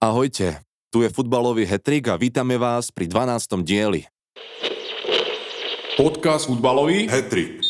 [0.00, 0.56] Ahojte,
[0.88, 3.60] tu je futbalový hetrik a vítame vás pri 12.
[3.60, 4.08] dieli.
[6.00, 7.60] Podcast futbalový hetrik.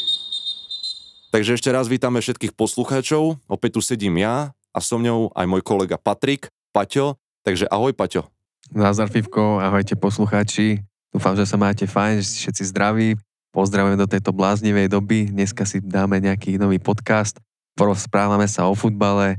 [1.34, 5.58] Takže ešte raz vítame všetkých poslucháčov, opäť tu sedím ja a so mňou aj môj
[5.66, 8.30] kolega Patrik, Paťo, takže ahoj Paťo.
[8.70, 13.18] Názar Fivko, ahojte poslucháči, dúfam, že sa máte fajn, že ste všetci zdraví,
[13.50, 17.42] pozdravujem do tejto bláznivej doby, dneska si dáme nejaký nový podcast,
[17.74, 19.34] porozprávame sa o futbale,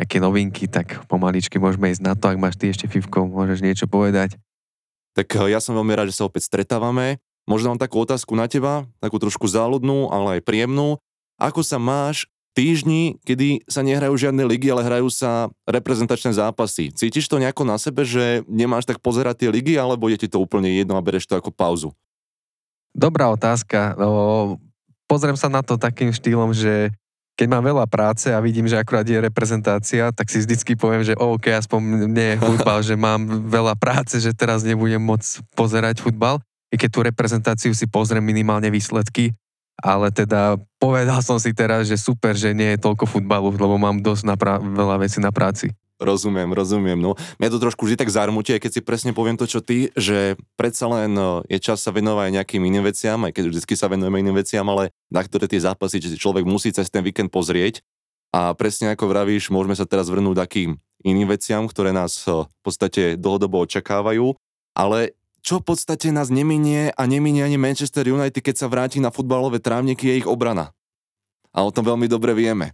[0.00, 3.84] nejaké novinky, tak pomaličky môžeme ísť na to, ak máš ty ešte Fivko, môžeš niečo
[3.84, 4.40] povedať.
[5.12, 7.20] Tak eh, ja som veľmi rád, že sa opäť stretávame.
[7.44, 10.96] Možno mám takú otázku na teba, takú trošku záľudnú, ale aj príjemnú.
[11.36, 16.92] Ako sa máš týždni, kedy sa nehrajú žiadne ligy, ale hrajú sa reprezentačné zápasy.
[16.92, 20.42] Cítiš to nejako na sebe, že nemáš tak pozerať tie ligy, alebo je ti to
[20.42, 21.90] úplne jedno a bereš to ako pauzu?
[22.90, 23.94] Dobrá otázka.
[23.94, 24.58] No,
[25.06, 26.90] pozriem sa na to takým štýlom, že
[27.40, 31.16] keď mám veľa práce a vidím, že akurát je reprezentácia, tak si vždycky poviem, že
[31.16, 36.36] OK, aspoň nie je futbal, že mám veľa práce, že teraz nebudem môcť pozerať futbal.
[36.68, 39.32] I keď tú reprezentáciu si pozriem minimálne výsledky,
[39.80, 44.04] ale teda povedal som si teraz, že super, že nie je toľko futbalu, lebo mám
[44.04, 45.72] dosť na pra- veľa vecí na práci.
[46.00, 46.96] Rozumiem, rozumiem.
[46.96, 50.40] No, mňa to trošku vždy tak zarmutie, keď si presne poviem to, čo ty, že
[50.56, 54.16] predsa len no, je čas sa venovať nejakým iným veciam, aj keď vždy sa venujeme
[54.24, 57.84] iným veciam, ale na ktoré tie zápasy, že človek musí cez ten víkend pozrieť.
[58.32, 63.20] A presne ako vravíš, môžeme sa teraz vrnúť takým iným veciam, ktoré nás v podstate
[63.20, 64.32] dlhodobo očakávajú.
[64.72, 65.12] Ale
[65.44, 69.60] čo v podstate nás neminie a neminie ani Manchester United, keď sa vráti na futbalové
[69.60, 70.72] trávniky, je ich obrana.
[71.52, 72.72] A o tom veľmi dobre vieme.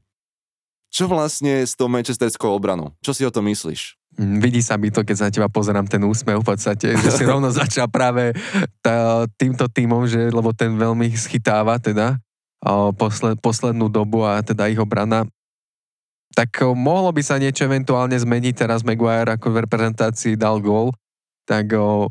[0.91, 2.95] Čo vlastne s tou manchesterskou obranou?
[3.05, 3.99] Čo si o tom myslíš?
[4.17, 7.09] Mm, vidí sa mi to, keď sa na teba pozerám, ten úsmev v podstate, že
[7.13, 8.33] si rovno začal práve
[8.81, 12.17] tá, týmto týmom, že, lebo ten veľmi schytáva teda
[12.65, 15.29] o, posled, poslednú dobu a teda ich obrana.
[16.33, 20.97] Tak o, mohlo by sa niečo eventuálne zmeniť, teraz Maguire ako v reprezentácii dal gól,
[21.45, 22.09] tak o,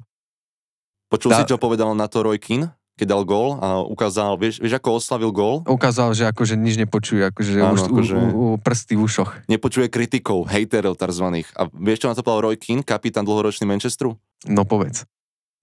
[1.10, 1.42] Počul tá...
[1.42, 2.70] si, čo povedal na to Roy Keane?
[2.96, 5.68] Keď dal gól a ukázal, vieš, vieš ako oslavil gól?
[5.68, 8.16] Ukázal, že akože nič nepočuje, akože Áno, už akože...
[8.16, 9.32] U, u, prsty v ušoch.
[9.52, 11.52] Nepočuje kritikov, hejterov tarzvaných.
[11.60, 14.16] A vieš, čo na to povedal Roy Keane, kapitán dlhoročný Manchesteru?
[14.48, 15.04] No povedz.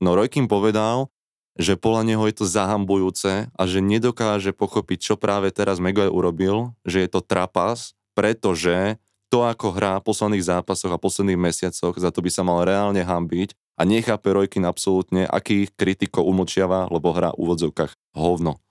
[0.04, 1.08] No Roy Keane povedal,
[1.56, 6.76] že podľa neho je to zahambujúce a že nedokáže pochopiť, čo práve teraz Maguire urobil,
[6.84, 9.00] že je to trapas, pretože
[9.32, 13.00] to, ako hrá v posledných zápasoch a posledných mesiacoch, za to by sa mal reálne
[13.00, 18.62] hambiť a nechápe Rojkin absolútne, akých kritikov umlčiava, lebo hrá v úvodzovkách hovno.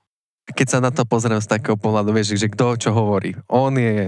[0.48, 3.36] Keď sa na to pozriem z takého pohľadu, vieš, že kto čo hovorí.
[3.52, 4.08] On je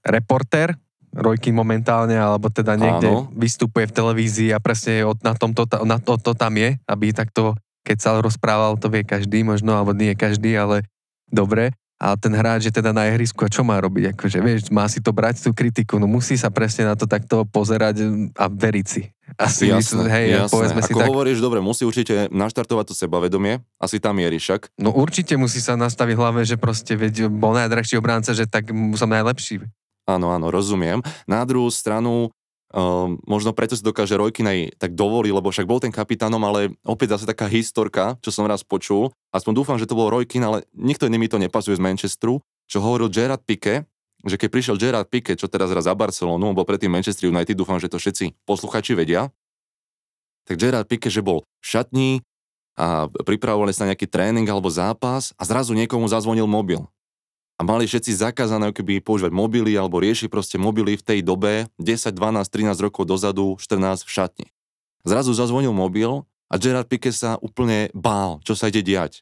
[0.00, 0.80] reporter,
[1.12, 3.28] Rojkin momentálne, alebo teda niekde Áno.
[3.36, 7.96] vystupuje v televízii a presne na, tomto, na to, to tam je, aby takto, keď
[8.00, 10.88] sa rozprával, to vie každý možno, alebo nie každý, ale
[11.28, 14.16] dobre a ten hráč je teda na ihrisku a čo má robiť?
[14.16, 17.44] Akože, vieš, má si to brať tú kritiku, no musí sa presne na to takto
[17.44, 18.00] pozerať
[18.40, 19.12] a veriť si.
[19.36, 20.50] Asi jasné, hej, jasné.
[20.50, 21.06] povedzme Ako si tak.
[21.12, 24.72] hovoríš, dobre, musí určite naštartovať to sebavedomie, asi tam je však.
[24.80, 29.06] No určite musí sa nastaviť hlave, že proste, veď, bol najdrahší obránca, že tak som
[29.12, 29.60] najlepší.
[30.08, 31.04] Áno, áno, rozumiem.
[31.28, 32.32] Na druhú stranu,
[32.70, 36.78] Um, možno preto si dokáže Rojkin aj tak dovolí, lebo však bol ten kapitánom, ale
[36.86, 39.10] opäť zase taká historka, čo som raz počul.
[39.34, 42.38] Aspoň dúfam, že to bol Rojkin, ale nikto iný mi to nepasuje z Manchesteru,
[42.70, 43.90] čo hovoril Gerard Pique,
[44.22, 47.82] že keď prišiel Gerard Pique, čo teraz raz za Barcelonu, bol predtým Manchester United, dúfam,
[47.82, 49.34] že to všetci posluchači vedia,
[50.46, 52.10] tak Gerard Pique, že bol v šatní
[52.78, 56.86] a pripravovali sa na nejaký tréning alebo zápas a zrazu niekomu zazvonil mobil
[57.60, 62.16] a mali všetci zakázané keby používať mobily alebo riešiť proste mobily v tej dobe 10,
[62.16, 64.46] 12, 13 rokov dozadu, 14 v šatni.
[65.04, 69.20] Zrazu zazvonil mobil a Gerard Piqué sa úplne bál, čo sa ide diať.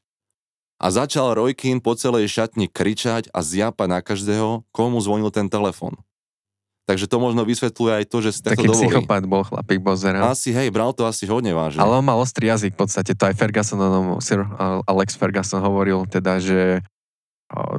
[0.78, 5.98] A začal Rojkin po celej šatni kričať a zjapať na každého, komu zvonil ten telefon.
[6.86, 10.30] Takže to možno vysvetľuje aj to, že si takto Taký psychopat bol chlapík, bozeral.
[10.30, 11.82] Asi, hej, bral to asi hodne vážne.
[11.82, 13.82] Ale on mal ostrý jazyk v podstate, to aj Ferguson,
[14.22, 14.46] Sir
[14.86, 16.86] Alex Ferguson hovoril teda, že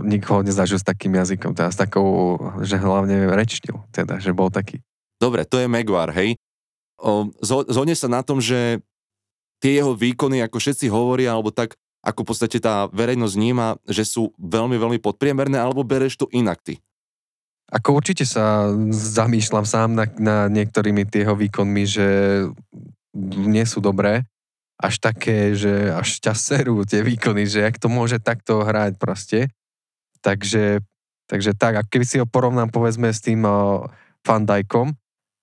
[0.02, 4.82] nikoho nezažil s takým jazykom, teda s takou, že hlavne rečtil, teda, že bol taký.
[5.22, 6.34] Dobre, to je Megvar, hej.
[7.44, 8.82] Zhodne sa na tom, že
[9.62, 14.08] tie jeho výkony, ako všetci hovoria, alebo tak, ako v podstate tá verejnosť vníma, že
[14.08, 16.80] sú veľmi, veľmi podpriemerné, alebo bereš to inak ty?
[17.70, 22.08] Ako určite sa zamýšľam sám na, na niektorými tieho výkonmi, že
[23.20, 24.26] nie sú dobré,
[24.80, 29.52] až také, že až ťa serú tie výkony, že jak to môže takto hrať proste.
[30.20, 30.84] Takže,
[31.28, 33.88] takže tak, a keby si ho porovnám povedzme s tým uh,
[34.24, 34.94] Van Dijkom,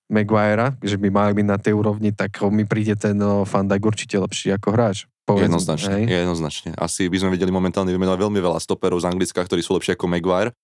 [0.07, 4.15] že by mali byť na tej úrovni, tak mi príde ten uh, Van Dijk určite
[4.15, 5.03] lepší ako hráč.
[5.27, 6.23] Povedzme, jednoznačne, hej?
[6.23, 6.71] jednoznačne.
[6.79, 10.07] Asi by sme vedeli momentálne vymenovať veľmi veľa stoperov z Anglicka, ktorí sú lepšie ako
[10.07, 10.55] Maguire,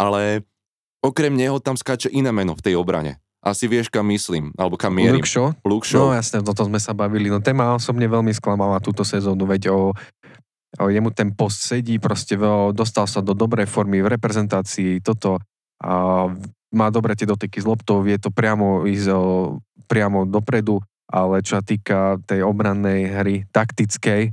[0.00, 0.48] ale
[1.04, 3.20] okrem neho tam skáče iné meno v tej obrane.
[3.44, 5.20] asi vieš, kam myslím, alebo kam mierim.
[5.20, 5.52] Luke Shaw?
[5.64, 6.12] Luke Shaw.
[6.12, 7.28] No jasne, toto sme sa bavili.
[7.28, 9.92] No ten ma osobne veľmi sklamala túto sezónu, veď o
[10.78, 12.38] jemu ten post sedí, proste
[12.70, 15.42] dostal sa do dobrej formy v reprezentácii, toto
[15.80, 16.28] a
[16.70, 19.10] má dobre tie dotyky s loptou, vie to priamo ísť
[19.90, 20.78] priamo dopredu,
[21.10, 24.30] ale čo sa týka tej obrannej hry taktickej,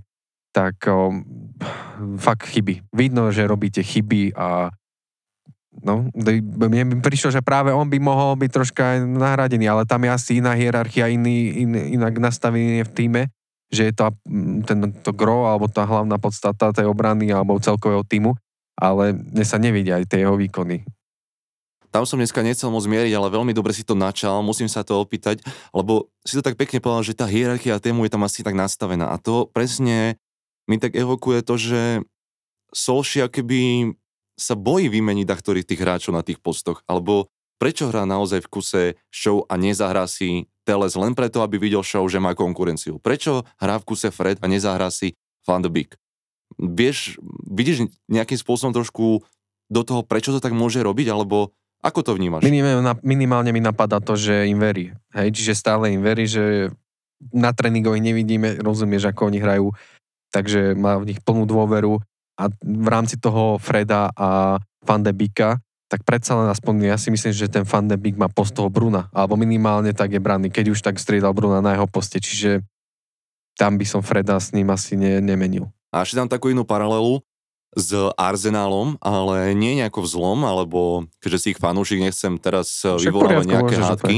[0.53, 1.25] tak o,
[2.21, 2.85] fakt chyby.
[2.93, 4.69] Vidno, že robíte chyby a
[5.77, 10.01] No, mne by prišlo, že práve on by mohol byť troška aj nahradený, ale tam
[10.01, 13.21] je asi iná hierarchia, iný, in, inak nastavenie v týme,
[13.67, 14.15] že je to,
[14.63, 18.35] ten, to gro, alebo tá hlavná podstata tej obrany, alebo celkového týmu,
[18.79, 20.87] ale mne sa nevidia aj tie jeho výkony.
[21.87, 24.99] Tam som dneska nechcel moc zmieriť, ale veľmi dobre si to načal, musím sa to
[24.99, 25.39] opýtať,
[25.71, 29.09] lebo si to tak pekne povedal, že tá hierarchia tému je tam asi tak nastavená
[29.09, 30.19] a to presne
[30.67, 31.81] mi tak evokuje to, že
[32.75, 33.95] Solšia keby
[34.35, 38.83] sa bojí vymeniť ktorých tých hráčov na tých postoch, alebo prečo hrá naozaj v kuse
[39.09, 42.99] show a nezahrá si Teles len preto, aby videl show, že má konkurenciu.
[42.99, 45.15] Prečo hrá v kuse Fred a nezahrá si
[45.47, 45.95] Van de Beek?
[46.59, 49.23] Vieš, vidíš nejakým spôsobom trošku
[49.71, 52.43] do toho, prečo to tak môže robiť, alebo ako to vnímaš?
[52.99, 54.91] Minimálne, mi napadá to, že im verí.
[55.15, 56.75] Hej, čiže stále im verí, že
[57.31, 59.71] na tréningoch nevidíme, rozumieš, ako oni hrajú,
[60.35, 62.01] takže má v nich plnú dôveru
[62.35, 67.07] a v rámci toho Freda a Van de Beeka, tak predsa len aspoň ja si
[67.07, 70.51] myslím, že ten Van de Beek má post toho Bruna, alebo minimálne tak je braný,
[70.51, 72.59] keď už tak striedal Bruna na jeho poste, čiže
[73.55, 75.71] tam by som Freda s ním asi ne, nemenil.
[75.89, 77.23] A ešte tam takú inú paralelu
[77.71, 83.45] s Arzenálom, ale nie nejako v zlom, alebo keďže si ich fanúšik, nechcem teraz vyvolávať
[83.47, 84.17] nejaké hádky,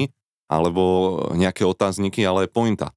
[0.50, 0.84] alebo
[1.38, 2.92] nejaké otázniky, ale pointa.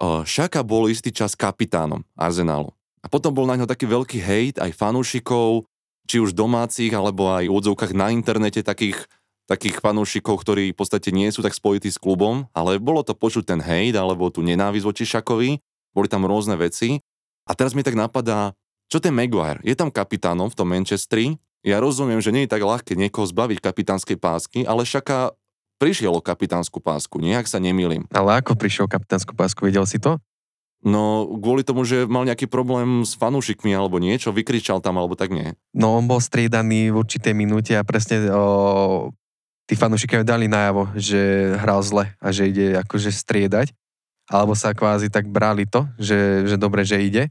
[0.00, 2.72] Šaka bol istý čas kapitánom Arzenálu.
[3.00, 5.69] A potom bol na ňo taký veľký hejt aj fanúšikov,
[6.06, 9.08] či už domácich, alebo aj v odzovkách na internete takých,
[9.50, 13.50] takých fanúšikov, ktorí v podstate nie sú tak spojití s klubom, ale bolo to počuť
[13.56, 15.58] ten hejt alebo tu nenávisť voči Šakovi,
[15.94, 17.02] boli tam rôzne veci.
[17.48, 18.54] A teraz mi tak napadá,
[18.90, 19.62] čo ten Maguire?
[19.66, 21.38] Je tam kapitánom v tom Manchestri?
[21.66, 25.34] Ja rozumiem, že nie je tak ľahké niekoho zbaviť kapitánskej pásky, ale Šaka
[25.80, 28.04] prišiel o kapitánsku pásku, nejak sa nemýlim.
[28.12, 30.20] Ale ako prišiel kapitánsku pásku, videl si to?
[30.80, 35.28] No, kvôli tomu, že mal nejaký problém s fanúšikmi alebo niečo, vykričal tam alebo tak
[35.28, 35.52] nie.
[35.76, 39.12] No, on bol striedaný v určitej minúte a presne o,
[39.68, 43.76] tí fanúšikovia dali najavo, že hral zle a že ide akože striedať.
[44.30, 47.28] Alebo sa kvázi tak brali to, že, že dobre, že ide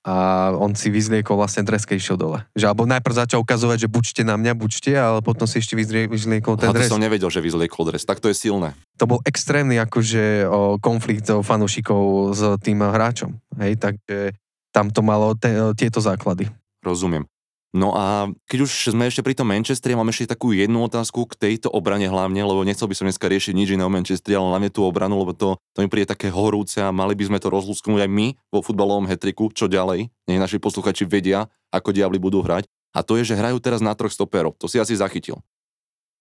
[0.00, 2.40] a on si vyzliekol vlastne dres, keď išiel dole.
[2.56, 6.56] Že alebo najprv začal ukazovať, že buďte na mňa, buďte, ale potom si ešte vyzliekol
[6.56, 6.88] ten dres.
[6.88, 8.72] to som nevedel, že vyzliekol dres, tak to je silné.
[8.96, 13.36] To bol extrémny akože o, konflikt o fanúšikov s tým hráčom.
[13.60, 14.32] Hej, takže
[14.72, 16.48] tam to malo te, tieto základy.
[16.80, 17.28] Rozumiem.
[17.70, 21.38] No a keď už sme ešte pri tom Manchestri, mám ešte takú jednu otázku k
[21.38, 24.74] tejto obrane hlavne, lebo nechcel by som dneska riešiť nič iné o Manchestri, ale hlavne
[24.74, 28.02] tú obranu, lebo to, to mi príde také horúce a mali by sme to rozlúsknúť
[28.02, 30.10] aj my vo futbalovom hetriku, čo ďalej.
[30.26, 32.66] Nech naši posluchači vedia, ako diabli budú hrať.
[32.90, 34.58] A to je, že hrajú teraz na troch stoperov.
[34.58, 35.38] To si asi zachytil.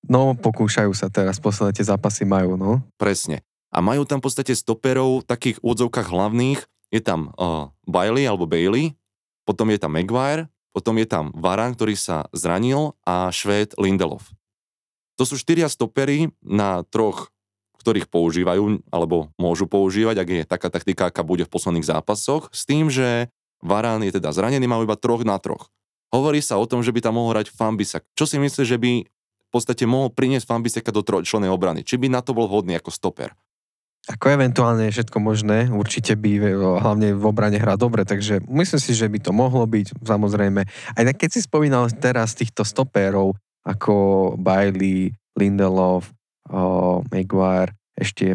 [0.05, 2.85] No, pokúšajú sa teraz, posledné tie zápasy majú, no.
[3.01, 3.41] Presne.
[3.73, 6.61] A majú tam v podstate stoperov, takých úvodzovkách hlavných.
[6.93, 8.93] Je tam uh, Bailey alebo Bailey,
[9.49, 14.21] potom je tam Maguire, potom je tam Varan, ktorý sa zranil a Švéd Lindelov.
[15.19, 17.33] To sú štyria stopery na troch,
[17.79, 22.63] ktorých používajú alebo môžu používať, ak je taká taktika, aká bude v posledných zápasoch, s
[22.63, 25.67] tým, že Varan je teda zranený, má iba troch na troch.
[26.09, 28.07] Hovorí sa o tom, že by tam mohol hrať Fambisak.
[28.15, 28.91] Čo si myslíš, že by
[29.49, 31.81] v podstate mohol priniesť Fambiseka do trojčlenej obrany?
[31.85, 33.33] Či by na to bol vhodný ako stoper?
[34.09, 36.41] Ako eventuálne je všetko možné, určite by
[36.81, 40.65] hlavne v obrane hrá dobre, takže myslím si, že by to mohlo byť, samozrejme.
[40.97, 43.93] Aj keď si spomínal teraz týchto stopérov, ako
[44.41, 46.09] Bailey, Lindelof,
[46.49, 48.33] oh, Maguire, ešte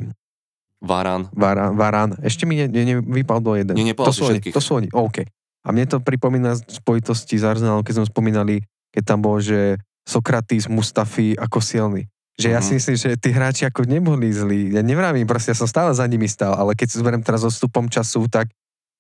[0.84, 1.32] Varan.
[1.32, 2.10] Varan, Varan.
[2.20, 3.74] Ešte mi ne, ne, nevypadol jeden.
[3.74, 5.24] Nie, to sú oni, to sú oni, OK.
[5.64, 8.54] A mne to pripomína spojitosti s Arsenalom, keď sme spomínali,
[8.92, 12.04] keď tam bol, že Sokratis, Mustafi ako silný.
[12.34, 12.76] Že ja si mhm.
[12.82, 14.74] myslím, že tí hráči ako neboli zlí.
[14.74, 17.50] Ja nevravím, proste ja som stále za nimi stál, ale keď si zberiem teraz so
[17.50, 18.50] stupom času, tak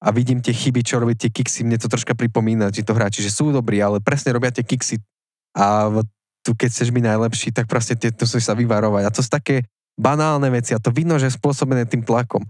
[0.04, 3.24] a vidím tie chyby, čo robí tie kiksy, mne to troška pripomína, že to hráči,
[3.24, 5.00] že sú dobrí, ale presne robia tie kiksy
[5.56, 5.88] a
[6.44, 9.02] tu keď chceš byť najlepší, tak proste tie, to sa vyvarovať.
[9.08, 9.64] A to sú také
[9.96, 12.44] banálne veci a to vidno, že je spôsobené tým tlakom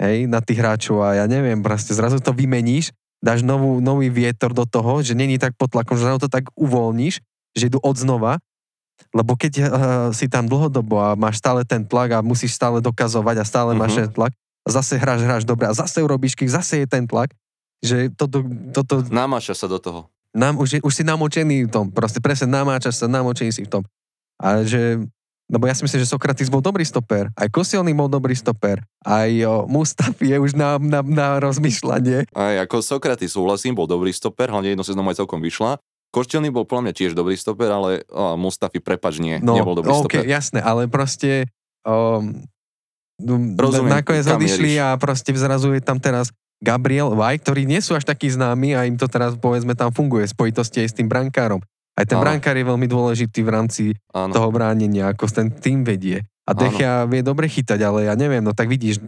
[0.00, 4.56] hej, na tých hráčov a ja neviem, proste zrazu to vymeníš, dáš novú, nový vietor
[4.56, 7.20] do toho, že není tak pod tlakom, že to tak uvoľníš,
[7.52, 8.40] že idú od znova
[9.14, 9.66] lebo keď uh,
[10.10, 13.82] si tam dlhodobo a máš stále ten tlak a musíš stále dokazovať a stále uh-huh.
[13.82, 14.00] máš mhm.
[14.06, 14.32] ten tlak,
[14.64, 17.30] a zase hráš, hráš dobre a zase urobíš kik, zase je ten tlak,
[17.84, 18.40] že toto...
[18.72, 20.08] toto Namáča sa do toho.
[20.34, 23.82] Nám, už, už si namočený v tom, proste presne namáčaš sa, namočený si v tom.
[24.40, 25.04] A že
[25.44, 29.30] lebo ja si myslím, že Sokratis bol dobrý stoper, aj Kosielny bol dobrý stoper, aj
[29.44, 32.32] o, Mustafi je už na, na, na rozmýšľanie.
[32.32, 35.76] Aj ako Sokratis súhlasím, bol dobrý stoper, hlavne jedno sezónu aj celkom vyšla.
[36.14, 39.90] Koštelný bol podľa mňa tiež dobrý stoper, ale o, Mustafi, prepač, nie, No, nebol dobrý
[39.90, 40.30] okay, stoper.
[40.30, 41.50] jasné, ale proste
[41.82, 42.46] um,
[43.58, 48.06] Rozumiem, nakoniec odišli a proste zrazu je tam teraz Gabriel White, ktorí nie sú až
[48.06, 51.62] takí známi a im to teraz povedzme tam funguje v spojitosti aj s tým brankárom.
[51.94, 52.26] Aj ten Áno.
[52.26, 54.34] brankár je veľmi dôležitý v rámci Áno.
[54.34, 56.26] toho bránenia, ako ten tým vedie.
[56.44, 56.52] A.
[56.52, 59.00] Dechia vie dobre chytať, ale ja neviem, no tak vidíš,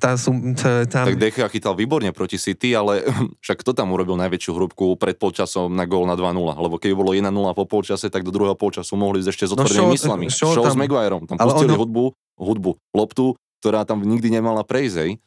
[0.00, 1.04] tá, sú, tá, tam...
[1.04, 3.04] Tak Dechea chytal výborne proti City, ale
[3.44, 6.32] však kto tam urobil najväčšiu hrúbku pred polčasom na gól na 2-0?
[6.56, 9.60] Lebo keby bolo 1-0 po polčase, tak do druhého polčasu mohli ísť ešte s No
[9.60, 10.24] otvorenými Shaw- myslami.
[10.32, 11.22] Show s tam- Maguireom.
[11.28, 12.04] Tam Ale pustili ono- hudbu,
[12.40, 15.20] hudbu, loptu, ktorá tam nikdy nemala prejsť.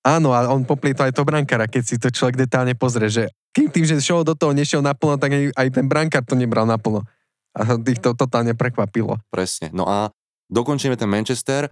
[0.00, 3.68] Áno, a on poplietol aj to brankára, keď si to človek detálne pozrie, že kým
[3.68, 7.04] tým, že Shaw do toho nešiel naplno, tak aj, aj ten brankár to nebral naplno.
[7.52, 9.20] A tých to totálne prekvapilo.
[9.28, 9.68] Presne.
[9.76, 10.08] No a
[10.50, 11.70] dokončíme ten Manchester.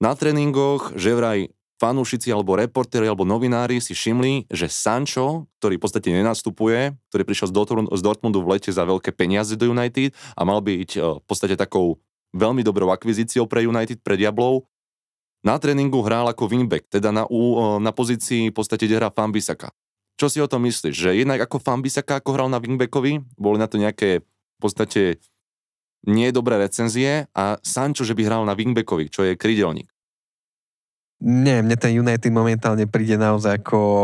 [0.00, 5.82] Na tréningoch, že vraj fanúšici alebo reportéri alebo novinári si všimli, že Sancho, ktorý v
[5.88, 10.12] podstate nenastupuje, ktorý prišiel z, Dortmund, z Dortmundu v lete za veľké peniaze do United
[10.36, 11.96] a mal byť eh, v podstate takou
[12.36, 14.68] veľmi dobrou akvizíciou pre United, pre Diablov,
[15.40, 19.72] na tréningu hral ako wingback, teda na, eh, na pozícii v podstate, kde hrá Fambisaka.
[20.20, 20.92] Čo si o tom myslíš?
[20.92, 25.16] Že jednak ako Fambisaka, ako hral na wingbackovi, boli na to nejaké v podstate
[26.08, 29.88] nie dobré recenzie a Sancho, že by hral na wingbackovi, čo je krydelník.
[31.20, 33.96] Nie, mne ten United momentálne príde naozaj ako o,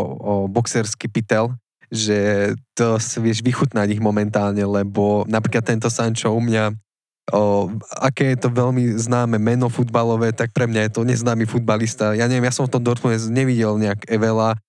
[0.52, 1.48] boxerský pytel,
[1.88, 6.76] že to si vieš vychutnať ich momentálne, lebo napríklad tento Sancho u mňa,
[7.32, 7.72] o,
[8.04, 12.12] aké je to veľmi známe meno futbalové, tak pre mňa je to neznámy futbalista.
[12.12, 14.60] Ja neviem, ja som v tom Dortmunde nevidel nejak Evela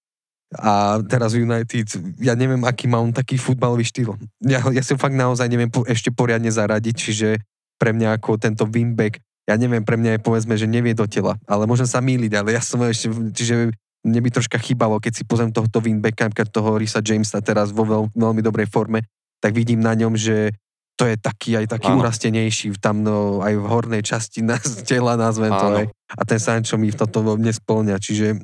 [0.55, 1.87] a teraz United,
[2.23, 4.15] ja neviem, aký má on taký futbalový štýl.
[4.39, 7.29] Ja, ja si ho fakt naozaj neviem po, ešte poriadne zaradiť, čiže
[7.75, 11.39] pre mňa ako tento wingback ja neviem, pre mňa je povedzme, že nevie do tela,
[11.47, 13.71] ale môžem sa míliť, ale ja som ešte, čiže
[14.03, 17.87] mne by troška chýbalo, keď si pozriem tohto wingbacka, napríklad toho Risa Jamesa teraz vo
[17.87, 19.07] veľ, veľmi dobrej forme,
[19.39, 20.51] tak vidím na ňom, že
[20.99, 22.03] to je taký aj taký Áno.
[22.03, 25.85] urastenejší, tam no, aj v hornej časti na, tela nazvem to aj.
[26.11, 28.43] A ten Sancho mi toto nesplňa, čiže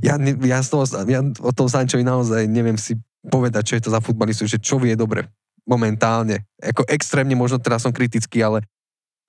[0.00, 2.96] ja, ja, z toho, ja o tom Sanchovi naozaj neviem si
[3.28, 5.28] povedať, čo je to za futbalistu, že čo vie dobre
[5.68, 6.48] momentálne.
[6.58, 8.64] Ako extrémne možno teraz som kritický, ale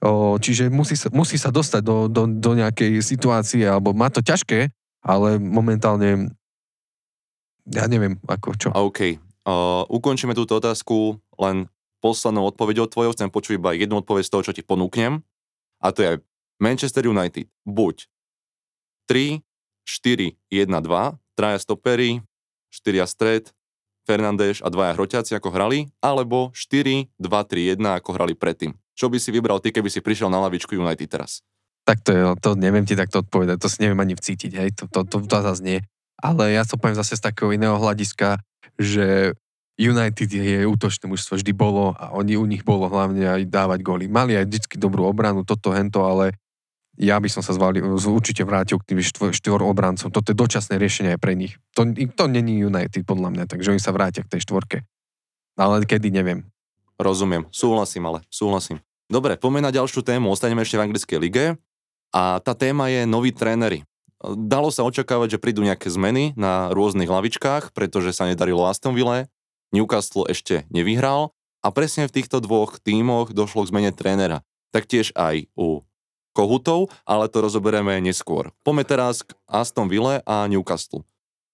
[0.01, 4.23] o, čiže musí sa, musí sa dostať do, do, do nejakej situácie, alebo má to
[4.23, 4.71] ťažké,
[5.03, 6.31] ale momentálne
[7.69, 8.69] ja neviem, ako čo.
[8.75, 9.15] OK,
[9.47, 11.71] uh, ukončíme túto otázku len
[12.03, 13.15] poslednou odpoveďou tvojou.
[13.15, 15.23] Chcem počuť iba jednu odpoveď z toho, čo ti ponúknem.
[15.79, 16.11] A to je
[16.59, 17.47] Manchester United.
[17.63, 18.11] Buď
[19.07, 19.39] 3,
[19.83, 22.23] 4, 1, 2, traja stopery,
[22.71, 23.43] 4 stred,
[24.03, 28.75] Fernández a dvaja hroťáci ako hrali, alebo 4, 2, 3, 1 ako hrali predtým.
[28.93, 31.39] Čo by si vybral ty, keby si prišiel na lavičku United teraz?
[31.87, 34.87] Tak to, je, to neviem ti takto odpovedať, to si neviem ani vcítiť, hej, to,
[34.91, 35.79] to, to, to zase nie.
[36.19, 38.39] Ale ja to poviem zase z takého iného hľadiska,
[38.79, 39.35] že
[39.75, 44.05] United je útočné mužstvo, vždy bolo a oni u nich bolo hlavne aj dávať góly.
[44.05, 46.37] Mali aj vždy dobrú obranu, toto, hento, ale
[46.93, 50.13] ja by som sa zvali, určite vrátil k tým štvor, štvor obrancom.
[50.13, 51.57] Toto je dočasné riešenie aj pre nich.
[51.73, 54.85] To, to není United podľa mňa, takže oni sa vrátia k tej štvorke.
[55.57, 56.45] Ale kedy, neviem.
[57.01, 58.77] Rozumiem, súhlasím, ale súhlasím.
[59.09, 61.45] Dobre, poďme na ďalšiu tému, ostaneme ešte v anglickej lige
[62.13, 63.83] a tá téma je noví tréneri.
[64.23, 69.27] Dalo sa očakávať, že prídu nejaké zmeny na rôznych lavičkách, pretože sa nedarilo Aston Ville,
[69.75, 74.45] Newcastle ešte nevyhral a presne v týchto dvoch tímoch došlo k zmene trénera.
[74.71, 75.83] Taktiež aj u
[76.33, 78.49] Kohutov, ale to rozoberieme neskôr.
[78.65, 81.05] Poďme teraz k Aston Ville a Newcastle.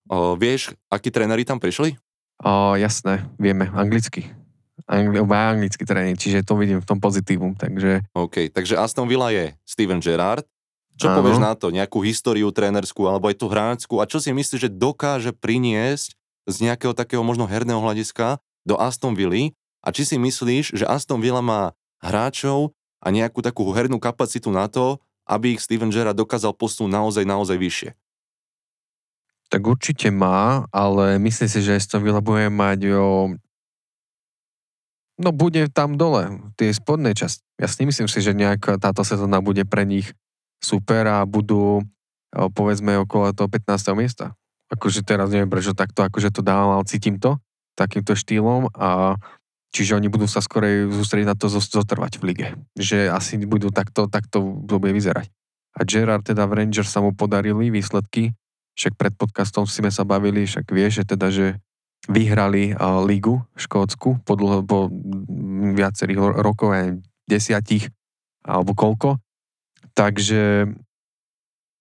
[0.10, 2.00] O, vieš, akí tréneri tam prišli?
[2.42, 4.32] O, jasné, vieme, anglicky.
[4.90, 9.30] Angli- oba anglický tréning, čiže to vidím v tom pozitívum, takže OK, takže Aston Villa
[9.30, 10.48] je Steven Gerrard.
[11.00, 11.24] Čo Áno.
[11.24, 11.72] povieš na to?
[11.72, 14.04] Nejakú históriu trénerskú alebo aj tú hráčskú?
[14.04, 16.12] A čo si myslíš, že dokáže priniesť
[16.44, 19.56] z nejakého takého možno herného hľadiska do Aston Villa?
[19.80, 21.72] A či si myslíš, že Aston Villa má
[22.04, 27.24] hráčov a nejakú takú hernú kapacitu na to, aby ich Steven Gerrard dokázal posunúť naozaj,
[27.24, 27.92] naozaj vyššie?
[29.50, 33.34] tak určite má, ale myslím si, že Aston Villa bude mať o...
[35.20, 37.44] No bude tam dole, v tej spodnej časti.
[37.60, 40.16] Ja si nemyslím si, že nejaká táto sezóna bude pre nich
[40.64, 41.84] super a budú
[42.32, 44.00] povedzme okolo toho 15.
[44.00, 44.38] miesta.
[44.70, 47.42] Akože teraz neviem prečo takto, akože to dávam, ale cítim to
[47.74, 49.18] takýmto štýlom a
[49.70, 52.48] čiže oni budú sa skorej sústrediť na to zotrvať v lige.
[52.78, 55.30] Že asi budú takto, takto to bude vyzerať.
[55.78, 58.34] A Gerard teda v Rangers sa mu podarili výsledky,
[58.74, 61.60] však pred podcastom sme sa bavili, však vieš, že teda, že
[62.08, 64.88] vyhrali uh, ligu škótsku po, dlho, po
[65.76, 66.98] viacerých ro- rokov, aj
[67.28, 67.92] desiatich
[68.42, 69.20] alebo koľko.
[69.94, 70.72] Takže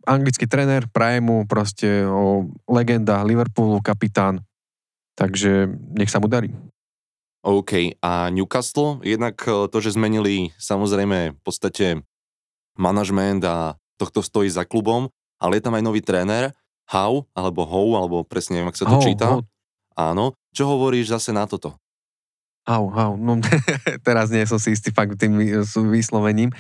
[0.09, 4.43] anglický tréner, praje mu proste o, legenda Liverpoolu, kapitán.
[5.15, 6.51] Takže nech sa mu darí.
[7.49, 12.05] OK, a Newcastle, jednak e, to, že zmenili samozrejme v podstate
[12.77, 15.09] manažment a tohto stojí za klubom,
[15.41, 16.53] ale je tam aj nový tréner,
[16.93, 19.27] How, alebo How, alebo presne neviem, ak sa to How, číta.
[19.33, 19.41] How.
[19.97, 20.37] Áno.
[20.53, 21.73] Čo hovoríš zase na toto?
[22.69, 23.41] Au, au, no
[24.07, 25.41] teraz nie som si istý fakt tým
[25.89, 26.53] vyslovením,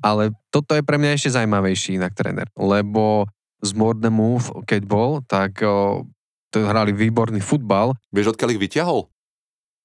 [0.00, 3.28] ale toto je pre mňa ešte zaujímavejší inak tréner, lebo
[3.60, 5.60] z Move, keď bol, tak
[6.48, 9.04] to hrali výborný futbal, Vieš, odkiaľ ich vyťahol?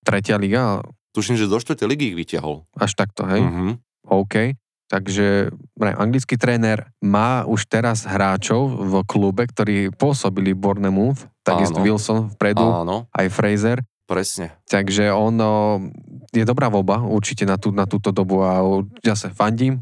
[0.05, 2.67] Tretia liga, Tuším, že do štvrtej ligy ich vyťahol.
[2.75, 3.79] až takto, hej, Mhm.
[4.05, 4.53] OK.
[4.85, 11.81] Takže ne, anglický tréner má už teraz hráčov v klube, ktorí pôsobili Bournemouth, takisto.
[11.81, 14.53] Wilson vpredu, Áno, aj Fraser, presne.
[14.65, 15.33] takže on
[16.29, 18.61] je dobrá voľba určite na, tú, na túto dobu a
[19.01, 19.81] zase fandím.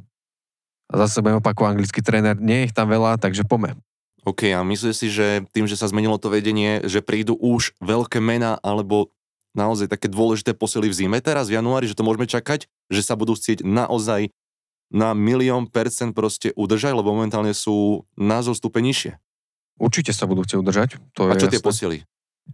[0.88, 3.75] A zase budem opakovať anglický tréner, nie je ich tam veľa, takže pome.
[4.24, 8.22] OK, a myslíš si, že tým, že sa zmenilo to vedenie, že prídu už veľké
[8.22, 9.12] mená alebo
[9.53, 13.13] naozaj také dôležité posily v zime teraz v januári, že to môžeme čakať, že sa
[13.13, 14.33] budú chcieť naozaj
[14.93, 19.17] na milión percent proste udržať, lebo momentálne sú na zostupe nižšie.
[19.81, 20.89] Určite sa budú chcieť udržať.
[21.17, 21.65] To A je čo tie jasné.
[21.65, 21.98] posily?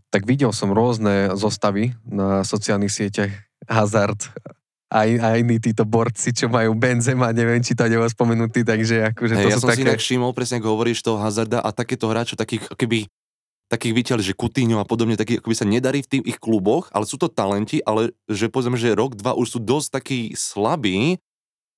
[0.07, 3.33] Tak videl som rôzne zostavy na sociálnych sieťach.
[3.67, 4.23] Hazard,
[4.89, 9.33] aj, aj iní títo borci, čo majú Benzema, neviem, či to nebol spomenutý, takže akože
[9.35, 9.85] to Hej, ja som si také...
[9.85, 13.05] inak všimol, presne ako hovoríš, toho Hazarda a takéto hráčov, takých keby
[13.69, 17.05] takých vyťali, že Coutinho a podobne, takých akoby sa nedarí v tých ich kluboch, ale
[17.05, 21.21] sú to talenti, ale že povedzme, že rok, dva už sú dosť takí slabí,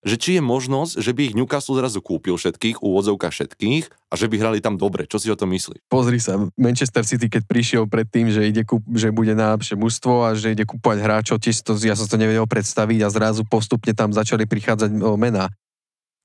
[0.02, 4.26] že či je možnosť, že by ich Newcastle zrazu kúpil všetkých, úvodzovka všetkých a že
[4.26, 5.06] by hrali tam dobre.
[5.06, 5.78] Čo si o tom myslíš?
[5.86, 10.26] Pozri sa, Manchester City, keď prišiel pred tým, že, ide kúp, že bude najlepšie mužstvo
[10.26, 13.94] a že ide kúpovať hráčov, tiež to, ja som to nevedel predstaviť a zrazu postupne
[13.94, 14.90] tam začali prichádzať
[15.22, 15.54] mená.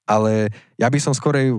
[0.07, 1.59] Ale ja by som skorej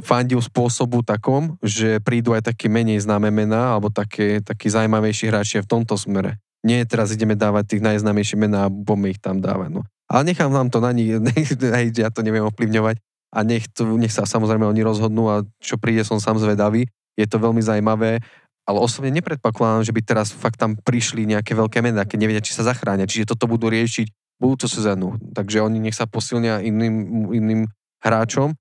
[0.00, 5.60] fandil spôsobu takom, že prídu aj také menej známe mená alebo také, takí zaujímavejší hráči
[5.60, 6.40] v tomto smere.
[6.64, 9.76] Nie teraz ideme dávať tých najznámejších mená a budeme ich tam dávať.
[9.76, 9.82] No.
[10.08, 11.12] Ale nechám vám to na nich,
[12.02, 12.96] ja to neviem ovplyvňovať
[13.32, 16.88] a nech, to, nech sa samozrejme oni rozhodnú a čo príde som sám zvedavý.
[17.16, 18.24] Je to veľmi zaujímavé,
[18.68, 22.56] ale osobne nepredpokladám, že by teraz fakt tam prišli nejaké veľké mená, keď nevedia, či
[22.56, 23.08] sa zachránia.
[23.08, 25.08] Čiže toto budú riešiť budúcu sezónu.
[25.32, 27.60] Takže oni nech sa posilnia iným, iným
[28.02, 28.52] hráčom,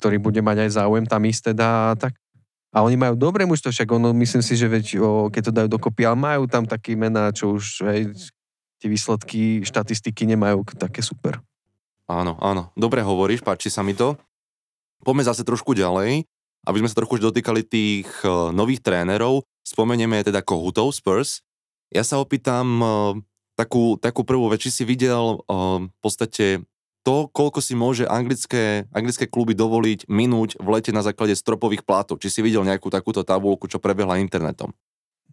[0.00, 2.16] ktorý bude mať aj záujem tam ísť teda a tak.
[2.76, 5.68] A oni majú dobré mužstvo, však ono, myslím si, že veď, o, keď to dajú
[5.70, 8.12] dokopy, ale majú tam také mená, čo už, hej,
[8.76, 11.40] tie výsledky, štatistiky nemajú také super.
[12.04, 12.68] Áno, áno.
[12.76, 14.20] Dobre hovoríš, páči sa mi to.
[15.00, 16.28] Poďme zase trošku ďalej,
[16.68, 19.42] aby sme sa trošku už dotýkali tých uh, nových trénerov.
[19.64, 21.40] Spomenieme teda Kohutov Spurs.
[21.88, 22.88] Ja sa opýtam uh,
[23.56, 26.60] takú, takú prvú vec, si videl uh, v podstate
[27.06, 32.18] to, koľko si môže anglické, anglické kluby dovoliť minúť v lete na základe stropových plátov.
[32.18, 34.74] Či si videl nejakú takúto tabulku, čo prebehla internetom.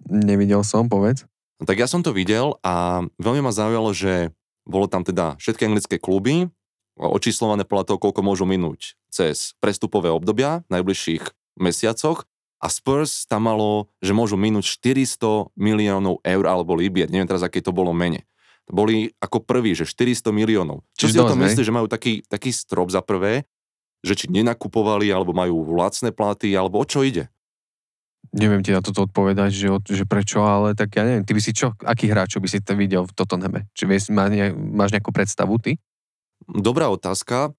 [0.06, 1.26] Nevidel som, povedz.
[1.58, 4.30] No, tak ja som to videl a veľmi ma zaujalo, že
[4.70, 6.46] bolo tam teda všetky anglické kluby,
[6.94, 12.30] očíslované podľa toho, koľko môžu minúť cez prestupové obdobia v najbližších mesiacoch
[12.62, 17.10] a Spurs tam malo, že môžu minúť 400 miliónov eur alebo libier.
[17.10, 18.30] Neviem teraz, aké to bolo mene.
[18.72, 20.88] Boli ako prvý, že 400 miliónov.
[20.96, 23.44] Čo Čiže si o tom myslíš, že majú taký, taký strop za prvé,
[24.04, 27.28] že či nenakupovali, alebo majú lacné platy, alebo o čo ide?
[28.32, 31.52] Neviem ti na toto odpovedať, že, že prečo, ale tak ja neviem, ty by si
[31.52, 33.68] čo, akých hráčov by si to videl v Tottenhame?
[33.76, 35.78] Či vieš, má, ne, máš nejakú predstavu ty?
[36.48, 37.52] Dobrá otázka.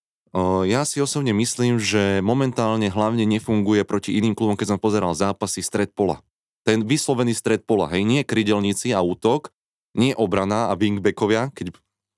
[0.67, 5.63] Ja si osobne myslím, že momentálne hlavne nefunguje proti iným klubom, keď som pozeral zápasy
[5.63, 6.19] stred pola.
[6.67, 9.55] Ten vyslovený stred pola, hej, nie krydelníci a útok,
[9.95, 11.75] nie obrana a wingbackovia, keď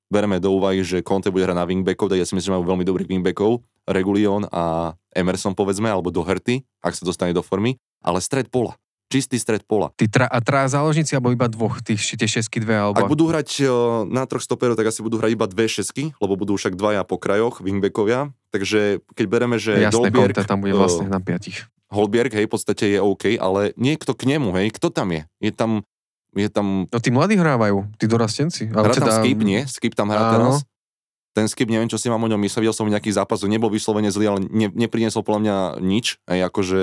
[0.09, 2.65] bereme do úvahy, že Conte bude hrať na wingbackov, tak ja si myslím, že majú
[2.67, 8.19] veľmi dobrých wingbackov, Regulion a Emerson povedzme, alebo Doherty, ak sa dostane do formy, ale
[8.19, 8.75] stred pola,
[9.11, 9.95] čistý stred pola.
[9.95, 12.99] Ty tra, a traja záložníci, alebo iba dvoch, tých, tie šesky dve, alebo...
[12.99, 13.71] Ak budú hrať eh,
[14.11, 17.19] na troch stoperov, tak asi budú hrať iba dve šesky, lebo budú však dvaja po
[17.19, 18.35] krajoch, wingbackovia.
[18.51, 21.67] Takže keď bereme, že Jasné, Dolberg, Conte tam bude eh, vlastne na piatich.
[21.87, 25.23] Holberg, hej, v podstate je OK, ale niekto k nemu, hej, kto tam je?
[25.39, 25.87] Je tam,
[26.35, 28.67] je tam, No tí mladí hrávajú, tí dorastenci.
[28.73, 29.63] hrá tam Skip, nie?
[29.69, 30.33] Skip tam hrá Áno.
[30.35, 30.55] teraz.
[31.37, 34.09] Ten Skip, neviem, čo si mám o ňom myslel, videl som nejaký zápas, nebol vyslovene
[34.09, 36.81] zlý, ale ne, nepriniesol podľa mňa nič, hej, akože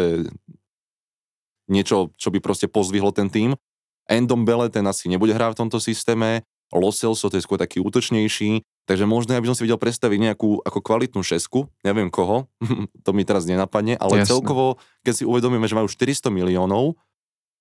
[1.71, 3.57] niečo, čo by proste pozvihlo ten tým.
[4.05, 8.65] Endom Bele, ten asi nebude hrať v tomto systéme, Loselso, to je skôr taký útočnejší,
[8.89, 12.49] takže možno ja by som si videl predstaviť nejakú ako kvalitnú šesku, neviem koho,
[13.05, 14.33] to mi teraz nenapadne, ale Jasné.
[14.33, 16.97] celkovo, keď si uvedomíme, že majú 400 miliónov,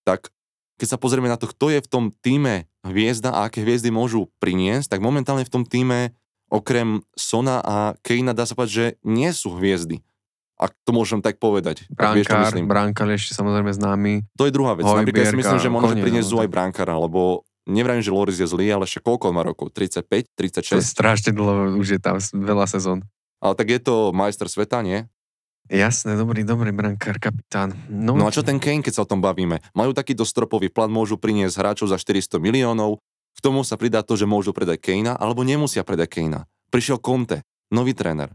[0.02, 0.32] tak
[0.80, 4.28] keď sa pozrieme na to, kto je v tom týme hviezda a aké hviezdy môžu
[4.42, 6.16] priniesť, tak momentálne v tom týme
[6.52, 10.04] okrem Sona a Kejna dá sa povedať, že nie sú hviezdy.
[10.60, 11.88] Ak to môžem tak povedať.
[11.90, 12.54] Brankár.
[12.62, 14.22] Brankár ešte samozrejme známy.
[14.38, 14.86] To je druhá vec.
[14.86, 18.38] Napríklad ja si Hojbierka, myslím, že možno prinesú no, aj brankára, lebo nevrajím, že Loris
[18.38, 19.74] je zlý, ale však koľko má rokov?
[19.74, 20.86] 35, To je 36?
[20.86, 23.02] strašne dlho, už je tam veľa sezón.
[23.42, 25.10] Ale tak je to majster sveta, nie?
[25.70, 27.72] Jasné, dobrý, dobrý brankár, kapitán.
[27.86, 29.62] No, No a čo ten Kane, keď sa o tom bavíme?
[29.72, 32.98] Majú takýto stropový plat, môžu priniesť hráčov za 400 miliónov,
[33.32, 36.42] k tomu sa pridá to, že môžu predať Kanea, alebo nemusia predať Kanea.
[36.68, 38.34] Prišiel Conte, nový tréner.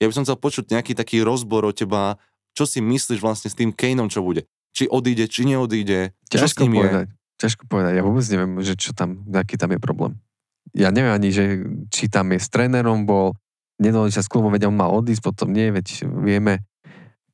[0.00, 2.16] Ja by som chcel počuť nejaký taký rozbor od teba,
[2.56, 4.48] čo si myslíš vlastne s tým Kaneom, čo bude?
[4.72, 6.80] Či odíde, či neodíde, čo s Ťažko ním je?
[6.80, 7.06] povedať.
[7.36, 7.92] Ťažko povedať.
[7.96, 10.16] Ja vôbec neviem, že čo tam, aký tam je problém.
[10.72, 11.44] Ja neviem ani, že
[11.92, 13.36] či tam je s trénerom bol,
[13.80, 16.64] nedali sa s klubom, veď on mal odísť, potom nie, veď vieme.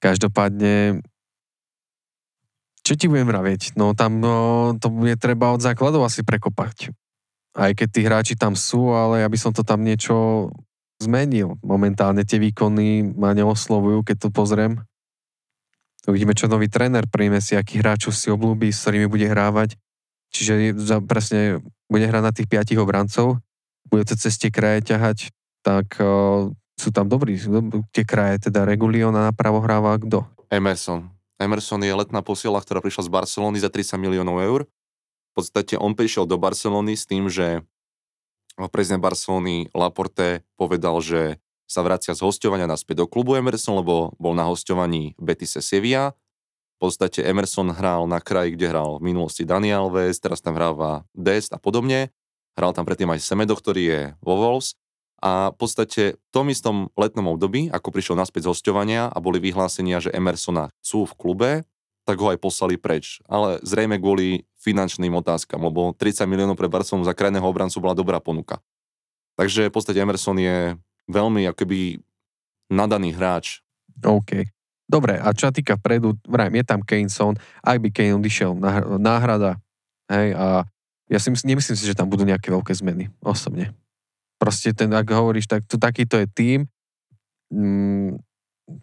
[0.02, 1.02] Každopádne,
[2.82, 3.78] čo ti budem vraviť?
[3.78, 4.34] No tam no,
[4.78, 6.90] to bude treba od základov asi prekopať.
[7.54, 10.50] Aj keď tí hráči tam sú, ale ja by som to tam niečo
[10.98, 11.58] zmenil.
[11.62, 14.82] Momentálne tie výkony ma neoslovujú, keď to pozriem.
[16.02, 19.78] Uvidíme, čo nový tréner príjme si, akých hráčov si oblúbi, s ktorými bude hrávať.
[20.34, 23.38] Čiže je presne bude hrať na tých piatich obrancov,
[23.92, 25.28] bude to cez tie kraje ťahať,
[25.62, 27.38] tak uh, sú tam dobrí.
[27.94, 30.26] Tie kraje, teda Regulion a napravo hráva kto?
[30.50, 31.08] Emerson.
[31.38, 34.60] Emerson je letná posiela, ktorá prišla z Barcelony za 30 miliónov eur.
[35.32, 37.64] V podstate on prišiel do Barcelony s tým, že
[38.68, 44.36] prezident Barcelony Laporte povedal, že sa vracia z hostovania naspäť do klubu Emerson, lebo bol
[44.36, 46.12] na hostovaní Betise Sevilla.
[46.76, 51.08] V podstate Emerson hral na kraji, kde hral v minulosti Daniel Alves, teraz tam hráva
[51.16, 52.12] Dest a podobne.
[52.52, 54.76] Hral tam predtým aj Semedo, ktorý je vo Wolves.
[55.22, 59.38] A v podstate v tom istom letnom období, ako prišiel naspäť z hostovania a boli
[59.38, 61.50] vyhlásenia, že Emersona chcú v klube,
[62.02, 63.22] tak ho aj poslali preč.
[63.30, 68.18] Ale zrejme kvôli finančným otázkam, lebo 30 miliónov pre Barcelonu za krajného obrancu bola dobrá
[68.18, 68.58] ponuka.
[69.38, 70.74] Takže v podstate Emerson je
[71.06, 72.02] veľmi akoby
[72.66, 73.62] nadaný hráč.
[74.02, 74.42] OK.
[74.90, 77.32] Dobre, a čo týka vpredu, vrajím, je tam Kane Son,
[77.64, 79.56] ak by Kane odišiel, náhr- náhrada,
[80.10, 80.68] hej, a
[81.08, 83.72] ja si myslím, nemyslím si, že tam budú nejaké veľké zmeny, osobne.
[84.42, 86.58] Proste ten, ak hovoríš, tak tu takýto je tým,
[87.54, 88.18] mm,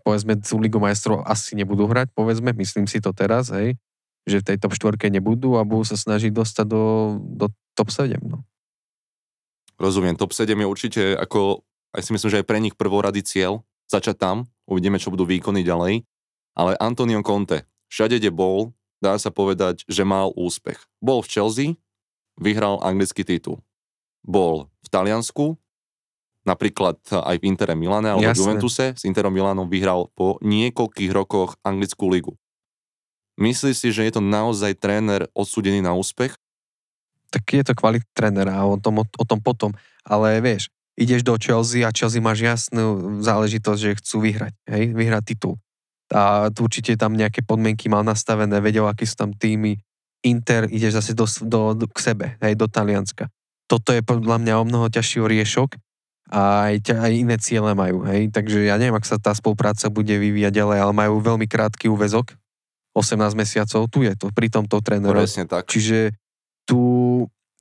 [0.07, 3.75] povedzme, tú Ligu majstrov asi nebudú hrať, povedzme, myslím si to teraz, hej,
[4.23, 7.45] že v tej top 4 nebudú a budú sa snažiť dostať do, do
[7.75, 8.47] top 7, no.
[9.75, 11.63] Rozumiem, top 7 je určite ako,
[11.95, 15.63] aj si myslím, že aj pre nich prvorady cieľ, začať tam, uvidíme, čo budú výkony
[15.63, 16.07] ďalej,
[16.55, 20.77] ale Antonio Conte, všade, kde bol, dá sa povedať, že mal úspech.
[20.99, 21.67] Bol v Chelsea,
[22.35, 23.63] vyhral anglický titul.
[24.21, 25.55] Bol Taliansku,
[26.43, 28.41] napríklad aj v Intere Milane alebo v Jasné.
[28.41, 32.33] Juventuse, s Interom Milanom vyhral po niekoľkých rokoch anglickú ligu.
[33.39, 36.35] Myslíš si, že je to naozaj tréner odsúdený na úspech?
[37.29, 39.71] tak je to kvalitný tréner a o tom, o, o tom potom.
[40.01, 45.23] Ale vieš, ideš do Chelsea a Chelsea máš jasnú záležitosť, že chcú vyhrať, hej, vyhrať
[45.23, 45.55] titul.
[46.09, 49.77] A tu určite tam nejaké podmienky mal nastavené, vedel, aké sú tam týmy.
[50.25, 53.29] Inter, ideš zase do, do, do, k sebe, hej, do Talianska.
[53.69, 55.77] Toto je podľa mňa o mnoho ťažší riešok
[56.29, 58.33] a aj, aj iné ciele majú, hej.
[58.33, 62.33] Takže ja neviem, ak sa tá spolupráca bude vyvíjať ďalej, ale majú veľmi krátky úvezok,
[62.97, 65.25] 18 mesiacov, tu je to, pri tomto trénerovi.
[65.25, 65.69] Presne tak.
[65.69, 66.17] Čiže
[66.65, 66.81] tu,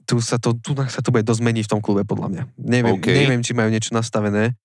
[0.09, 2.43] tu, sa to, tu sa to bude dosť meniť v tom klube, podľa mňa.
[2.57, 3.09] Neviem, OK.
[3.09, 4.57] neviem či majú niečo nastavené.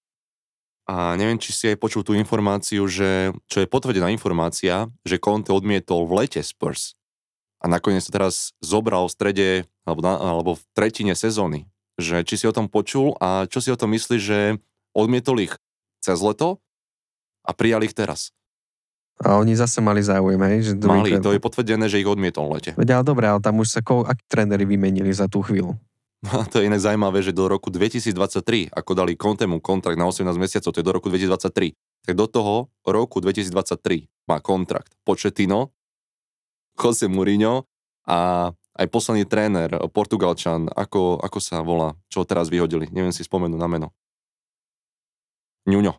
[0.84, 5.56] A neviem, či si aj počul tú informáciu, že, čo je potvrdená informácia, že Conte
[5.56, 7.00] odmietol v lete Spurs.
[7.64, 9.48] A nakoniec to teraz zobral v strede,
[9.88, 11.66] alebo, na, alebo v tretine sezóny.
[11.96, 14.40] Že či si o tom počul a čo si o tom myslíš, že
[14.92, 15.56] odmietol ich
[16.04, 16.60] cez leto
[17.48, 18.36] a prijali ich teraz.
[19.24, 20.58] A oni zase mali záujem, hej?
[20.68, 22.72] Že Mali, to je potvrdené, že ich odmietol v lete.
[22.76, 25.78] Veď ale dobre, ale tam už sa ko, akí tréneri vymenili za tú chvíľu.
[26.24, 30.40] A to je iné zaujímavé, že do roku 2023, ako dali Contemu kontrakt na 18
[30.40, 31.76] mesiacov, to je do roku 2023,
[32.08, 35.73] tak do toho roku 2023 má kontrakt Pochettino,
[36.78, 37.66] Jose Mourinho
[38.08, 43.60] a aj posledný tréner, Portugalčan, ako, ako sa volá, čo teraz vyhodili, neviem si spomenúť
[43.62, 43.88] na meno.
[45.70, 45.94] Ňuňo.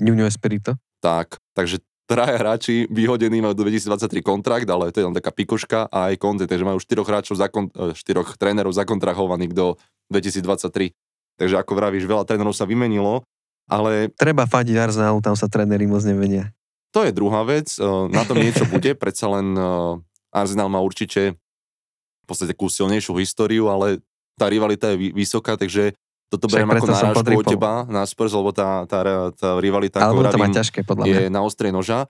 [0.00, 0.78] Nuno Espirito.
[1.02, 5.90] Tak, takže traja hráči vyhodení majú do 2023 kontrakt, ale to je len taká pikoška
[5.90, 9.78] a aj Conte, takže majú štyroch hráčov, zakon, eh, štyroch trénerov zakontrahovaných do
[10.10, 10.94] 2023.
[11.38, 13.22] Takže ako vravíš, veľa trénerov sa vymenilo,
[13.70, 16.50] ale Treba fadiť Arsenalu, tam sa tréneri moc nevenia.
[16.90, 19.94] to je druhá vec, eh, na tom niečo bude, predsa len eh,
[20.30, 21.34] Arsenal má určite
[22.22, 23.98] v podstate takú silnejšiu históriu, ale
[24.38, 25.92] tá rivalita je vy- vysoká, takže
[26.30, 29.02] toto beriem ako náražku od teba na Spurs, lebo tá, tá,
[29.34, 31.20] tá rivalita, ako vravím, ťažké, podľa mňa.
[31.26, 32.06] je na ostrej noža.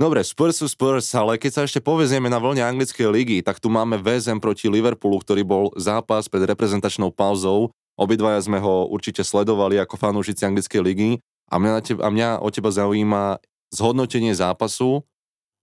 [0.00, 3.68] Dobre, Spurs sú Spurs, ale keď sa ešte povezieme na vlne anglickej ligy, tak tu
[3.68, 9.82] máme VSM proti Liverpoolu, ktorý bol zápas pred reprezentačnou pauzou obidvaja sme ho určite sledovali
[9.82, 11.10] ako fanúšici anglickej ligy
[11.50, 13.42] a mňa, na teba, a mňa od teba zaujíma
[13.74, 15.02] zhodnotenie zápasu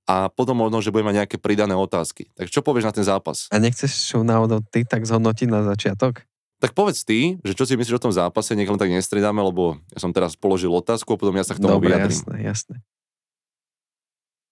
[0.05, 2.29] a potom možno, že budeme mať nejaké pridané otázky.
[2.37, 3.49] Tak čo povieš na ten zápas?
[3.49, 6.21] A nechceš čo náhodou ty tak zhodnotiť na začiatok?
[6.61, 9.81] Tak povedz ty, že čo si myslíš o tom zápase, nech len tak nestridáme, lebo
[9.91, 12.15] ja som teraz položil otázku a potom ja sa k tomu Dobre, vyjadrím.
[12.15, 12.75] jasné, jasné.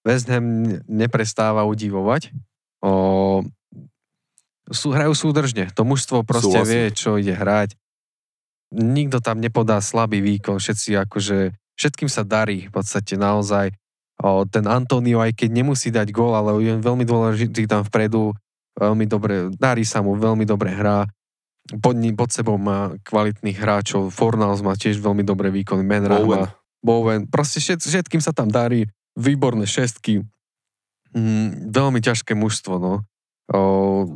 [0.04, 0.46] West Ham
[0.90, 2.36] neprestáva udivovať.
[2.84, 3.40] O,
[4.68, 5.72] sú, hrajú súdržne.
[5.80, 6.72] To mužstvo proste Súhlasím.
[6.76, 7.80] vie, čo ide hrať.
[8.74, 10.60] Nikto tam nepodá slabý výkon.
[10.60, 13.72] Všetci akože, všetkým sa darí v podstate naozaj.
[14.22, 18.36] O, ten Antonio, aj keď nemusí dať gól, ale je veľmi dôležitý tam vpredu.
[18.78, 21.06] Veľmi dobre, darí sa mu, veľmi dobre hrá.
[21.80, 24.12] Pod, ním- pod sebou má kvalitných hráčov.
[24.12, 25.82] Fornals má tiež veľmi dobré výkony.
[25.82, 26.50] Menra Bowen.
[26.84, 27.22] Bowen.
[27.32, 28.90] Proste všet, všetkým sa tam darí.
[29.16, 30.26] Výborné šestky.
[31.14, 33.06] Mm, veľmi ťažké mužstvo, no.
[33.54, 33.60] O,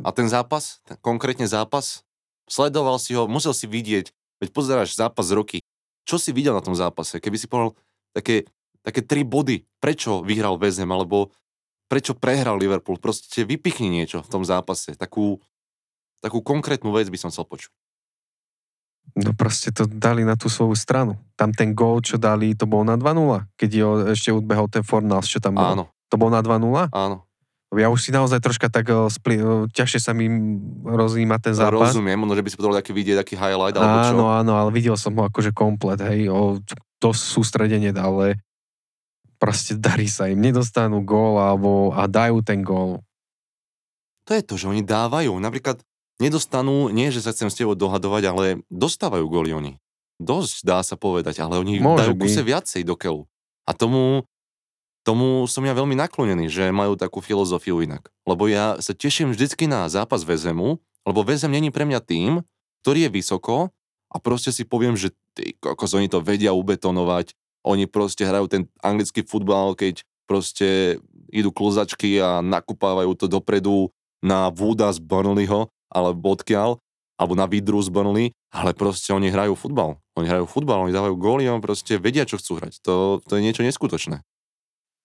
[0.02, 2.02] A ten zápas, ten konkrétne zápas,
[2.50, 4.10] sledoval si ho, musel si vidieť,
[4.42, 5.62] veď pozeráš zápas roky.
[6.08, 7.20] Čo si videl na tom zápase?
[7.20, 7.76] Keby si povedal
[8.16, 8.48] také,
[8.82, 11.30] také tri body, prečo vyhral Vezem, alebo
[11.88, 15.40] prečo prehral Liverpool, proste vypichni niečo v tom zápase, takú,
[16.20, 17.72] takú konkrétnu vec by som chcel počuť.
[19.16, 21.16] no proste to dali na tú svoju stranu.
[21.32, 25.26] Tam ten gól, čo dali, to bol na 2-0, keď ho ešte odbehol ten Fornals,
[25.26, 25.64] čo tam bol.
[25.64, 26.92] Áno, To bol na 2-0?
[26.92, 27.24] áno.
[27.68, 30.24] Ja už si naozaj troška tak o, spli, o, ťažšie sa mi
[30.88, 31.92] rozíma ten zápas.
[31.92, 34.16] Rozumiem, možno, že by si potrebovali taký vidieť, taký highlight, alebo čo.
[34.16, 36.64] Áno, áno, ale videl som ho akože komplet, hej, o,
[36.96, 38.40] to sústredenie dal, ale
[39.38, 43.02] proste darí sa im, nedostanú gól alebo, a dajú ten gól.
[44.28, 45.32] To je to, že oni dávajú.
[45.40, 45.80] Napríklad
[46.20, 49.72] nedostanú, nie že sa chcem s tebou dohadovať, ale dostávajú góly oni.
[50.18, 52.22] Dosť dá sa povedať, ale oni Môže dajú byť.
[52.26, 53.22] kuse viacej do keľu.
[53.64, 54.26] A tomu,
[55.06, 58.10] tomu som ja veľmi naklonený, že majú takú filozofiu inak.
[58.26, 62.42] Lebo ja sa teším vždycky na zápas Vezemu, lebo Vezem není pre mňa tým,
[62.82, 63.70] ktorý je vysoko
[64.10, 67.32] a proste si poviem, že ty kokos, oni to vedia ubetonovať,
[67.68, 70.96] oni proste hrajú ten anglický futbal, keď proste
[71.28, 73.92] idú klozačky a nakupávajú to dopredu
[74.24, 76.80] na Wooda z Burnleyho, alebo odkiaľ,
[77.20, 80.00] alebo na Vidru z Burnley, ale proste oni hrajú futbal.
[80.16, 82.80] Oni hrajú futbal, oni dávajú góly a oni proste vedia, čo chcú hrať.
[82.86, 84.24] To, to je niečo neskutočné.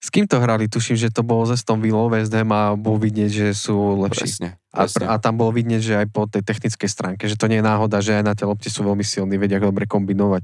[0.04, 0.67] S kým to hrali?
[0.67, 4.28] Tuším, že to bolo ze Aston Villa, West Ham a bol vidieť, že sú lepší.
[4.28, 4.49] Presne.
[4.76, 4.99] A, presne.
[4.99, 7.65] pr- a tam bolo vidieť, že aj po tej technickej stránke, že to nie je
[7.65, 10.43] náhoda, že aj na tej lopte sú veľmi silní, vedia dobre kombinovať.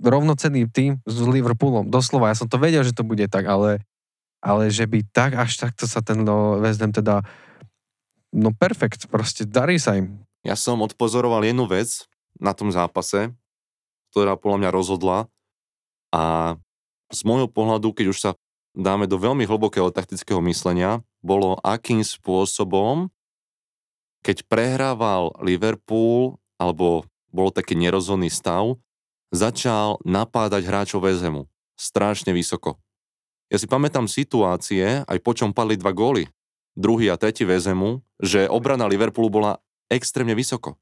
[0.00, 3.84] Rovnocenný tým s Liverpoolom, doslova, ja som to vedel, že to bude tak, ale,
[4.40, 7.20] ale že by tak, až takto sa ten no, West Ham teda,
[8.32, 10.16] no perfekt, proste darí sa im.
[10.40, 12.08] Ja som odpozoroval jednu vec
[12.40, 13.28] na tom zápase,
[14.10, 15.28] ktorá podľa mňa rozhodla
[16.10, 16.56] a
[17.12, 18.30] z môjho pohľadu, keď už sa
[18.72, 23.10] dáme do veľmi hlbokého taktického myslenia, bolo akým spôsobom,
[24.24, 28.76] keď prehrával Liverpool, alebo bol taký nerozhodný stav,
[29.30, 31.46] začal napádať hráčov West Hamu.
[31.78, 32.76] Strašne vysoko.
[33.50, 36.30] Ja si pamätám situácie, aj po čom padli dva góly,
[36.78, 39.52] druhý a tretí West Hamu, že obrana Liverpoolu bola
[39.90, 40.78] extrémne vysoko.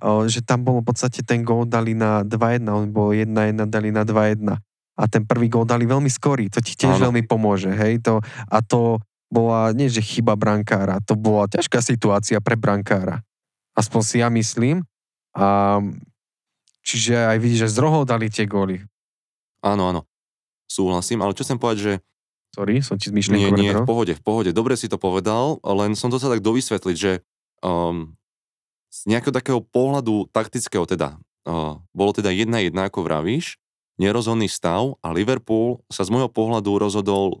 [0.00, 3.92] O, že tam bolo v podstate ten gól dali na 2-1, on bol 1-1, dali
[3.92, 4.56] na 2-1.
[4.92, 7.12] A ten prvý gól dali veľmi skorý, to ti tiež Áno.
[7.12, 12.40] veľmi pomôže, hej, to, a to bola, nie že chyba brankára, to bola ťažká situácia
[12.40, 13.24] pre brankára.
[13.72, 14.84] Aspoň si ja myslím.
[15.32, 15.80] A,
[16.82, 18.82] čiže aj vidíš, že z rohov dali tie góly.
[19.62, 20.02] Áno, áno.
[20.66, 21.92] Súhlasím, ale čo chcem povedať, že
[22.52, 24.52] Sorry, som ti z nie, nie, v pohode, v pohode.
[24.52, 27.24] Dobre si to povedal, len som to sa tak dovysvetliť, že
[27.64, 28.12] um,
[28.92, 31.16] z nejakého takého pohľadu taktického teda,
[31.48, 33.56] uh, bolo teda jedna jedna, ako vravíš,
[33.96, 37.40] nerozhodný stav a Liverpool sa z môjho pohľadu rozhodol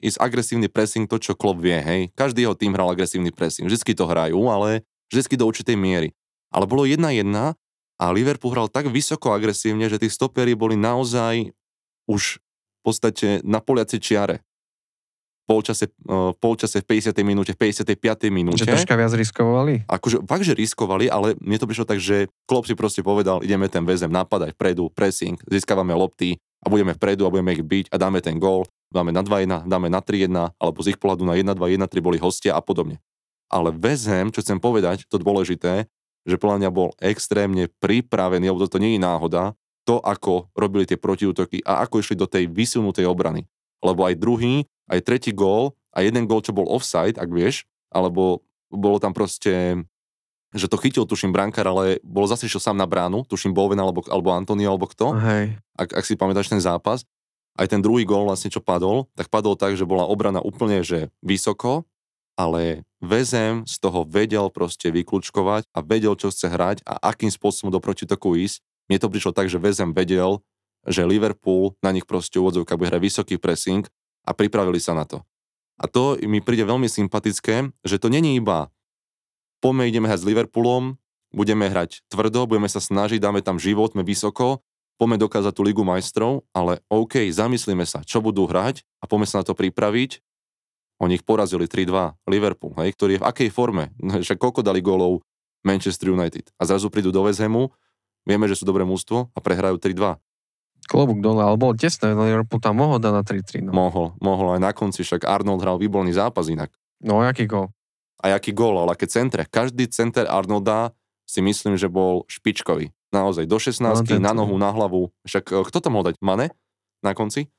[0.00, 2.00] ísť agresívny pressing, to čo Klopp vie, hej.
[2.16, 6.16] Každý jeho tým hral agresívny pressing, vždycky to hrajú, ale vždycky do určitej miery.
[6.48, 7.56] Ale bolo jedna jedna
[7.96, 11.52] a Liverpool hral tak vysoko agresívne, že tí stopery boli naozaj
[12.04, 14.36] už v podstate na poliacej čiare.
[15.46, 17.14] Polčase, uh, polčase v 50.
[17.22, 18.34] minúte, v 55.
[18.34, 18.66] minúte.
[18.66, 19.86] Že troška viac riskovali?
[19.86, 23.70] Akože fakt, že riskovali, ale mne to prišlo tak, že Klopp si proste povedal, ideme
[23.70, 27.96] ten väzem napadať vpredu, pressing, získavame lopty a budeme vpredu a budeme ich byť a
[27.96, 31.78] dáme ten gól, dáme na 2-1, dáme na 3-1, alebo z ich pohľadu na 1-2,
[31.78, 32.98] 1-3 boli hostia a podobne.
[33.46, 35.86] Ale väzem, čo chcem povedať, to dôležité,
[36.26, 39.54] že podľa mňa bol extrémne pripravený, lebo toto nie je náhoda,
[39.86, 43.46] to, ako robili tie protiútoky a ako išli do tej vysunutej obrany.
[43.78, 47.62] Lebo aj druhý, aj tretí gól a jeden gól, čo bol offside, ak vieš,
[47.94, 49.78] alebo bolo tam proste,
[50.50, 54.02] že to chytil, tuším, brankár, ale bol zase išiel sám na bránu, tuším Bowen alebo,
[54.10, 55.54] alebo Antonio alebo kto, Hej.
[55.78, 57.06] ak, ak si pamätáš ten zápas.
[57.56, 61.08] Aj ten druhý gól vlastne, čo padol, tak padol tak, že bola obrana úplne, že
[61.24, 61.88] vysoko,
[62.36, 67.68] ale VZM z toho vedel proste vyklúčkovať a vedel, čo chce hrať a akým spôsobom
[67.68, 68.64] do protitoku ísť.
[68.88, 70.40] Mne to prišlo tak, že VZM vedel,
[70.86, 73.84] že Liverpool na nich proste úvodzovka bude hrať vysoký pressing
[74.24, 75.20] a pripravili sa na to.
[75.76, 78.72] A to mi príde veľmi sympatické, že to není iba
[79.60, 80.94] poďme ideme hrať s Liverpoolom,
[81.32, 84.62] budeme hrať tvrdo, budeme sa snažiť, dáme tam život, sme vysoko,
[84.94, 89.42] poďme dokázať tú Ligu majstrov, ale OK, zamyslíme sa, čo budú hrať a poďme sa
[89.42, 90.22] na to pripraviť.
[90.96, 93.92] Oni ich porazili 3-2, Liverpool, hej, ktorý je v akej forme,
[94.24, 95.20] však koľko dali gólov
[95.66, 97.68] Manchester United a zrazu prídu do West Hamu,
[98.22, 100.16] vieme, že sú dobré mústvo a prehrajú 3-2.
[100.86, 103.66] Klobúk dole, ale bol tesné, no Liverpool tam mohol dať na 3-3.
[103.66, 103.72] No.
[103.74, 106.70] Mohol, mohol aj na konci, však Arnold hral výborný zápas inak.
[107.02, 107.74] No, aký gol?
[108.22, 109.44] A aký gól, ale aké centre.
[109.44, 110.94] Každý center Arnolda
[111.26, 112.94] si myslím, že bol špičkový.
[113.10, 115.10] Naozaj, do 16 no, na nohu, na hlavu.
[115.26, 116.22] Však e, kto to mohol dať?
[116.22, 116.54] Mane?
[117.02, 117.50] Na konci?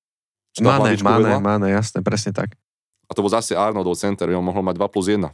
[0.63, 2.58] Mane, Mane, Mane, jasné, presne tak.
[3.08, 5.32] A to bol zase Arnoldov center, on mohol mať 2 plus 1.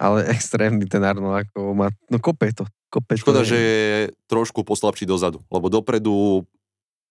[0.00, 2.66] Ale extrémny ten Arnold, ako má, no kope to.
[2.90, 6.42] Kope Škoda, to že je trošku poslabší dozadu, lebo dopredu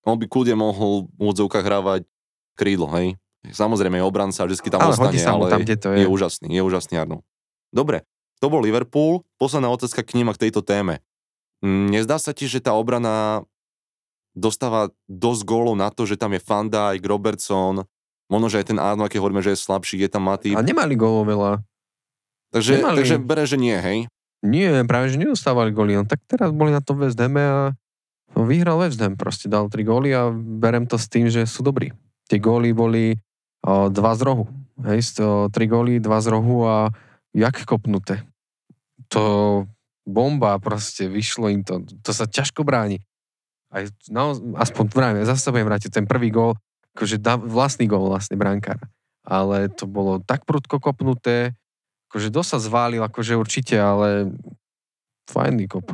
[0.03, 2.01] on by kľudne mohol v úvodzovkách hrávať
[2.59, 3.15] krídlo, hej.
[3.47, 6.03] Samozrejme je obranca, vždy tam ale ostane, ale tam, kde to je.
[6.03, 7.23] je úžasný, je úžasný Arnold.
[7.71, 8.03] Dobre,
[8.43, 9.23] to bol Liverpool.
[9.39, 10.99] Posledná otázka k ním a k tejto téme.
[11.63, 13.47] Mm, nezdá sa ti, že tá obrana
[14.35, 17.83] dostáva dosť gólov na to, že tam je Van Dijk, Robertson,
[18.29, 20.53] možno, že aj ten Arnold, keď hovoríme, že je slabší, je tam Matý.
[20.53, 21.51] A nemali gólov veľa.
[22.53, 22.97] Takže, nemali.
[23.01, 24.05] takže bere, že nie, hej?
[24.39, 25.99] Nie, práve, že nedostávali góly.
[25.99, 27.75] No, tak teraz boli na to West Ham a
[28.39, 31.91] vyhral West Ham, proste dal tri góly a berem to s tým, že sú dobrí.
[32.29, 33.17] Tie góly boli
[33.65, 34.45] o, dva z rohu.
[34.79, 36.87] Hej, to, tri góly, dva z rohu a
[37.35, 38.23] jak kopnuté.
[39.11, 39.65] To
[40.07, 41.83] bomba proste, vyšlo im to.
[42.05, 43.03] To sa ťažko bráni.
[43.69, 45.91] Aj, no, aspoň vrajme, zase budem vrátiť.
[45.93, 46.57] Ten prvý gól,
[46.97, 48.79] akože da, vlastný gól vlastne brankár.
[49.27, 51.53] Ale to bolo tak prudko kopnuté,
[52.09, 54.33] akože dosť sa zválil, akože určite, ale
[55.29, 55.93] fajný kop.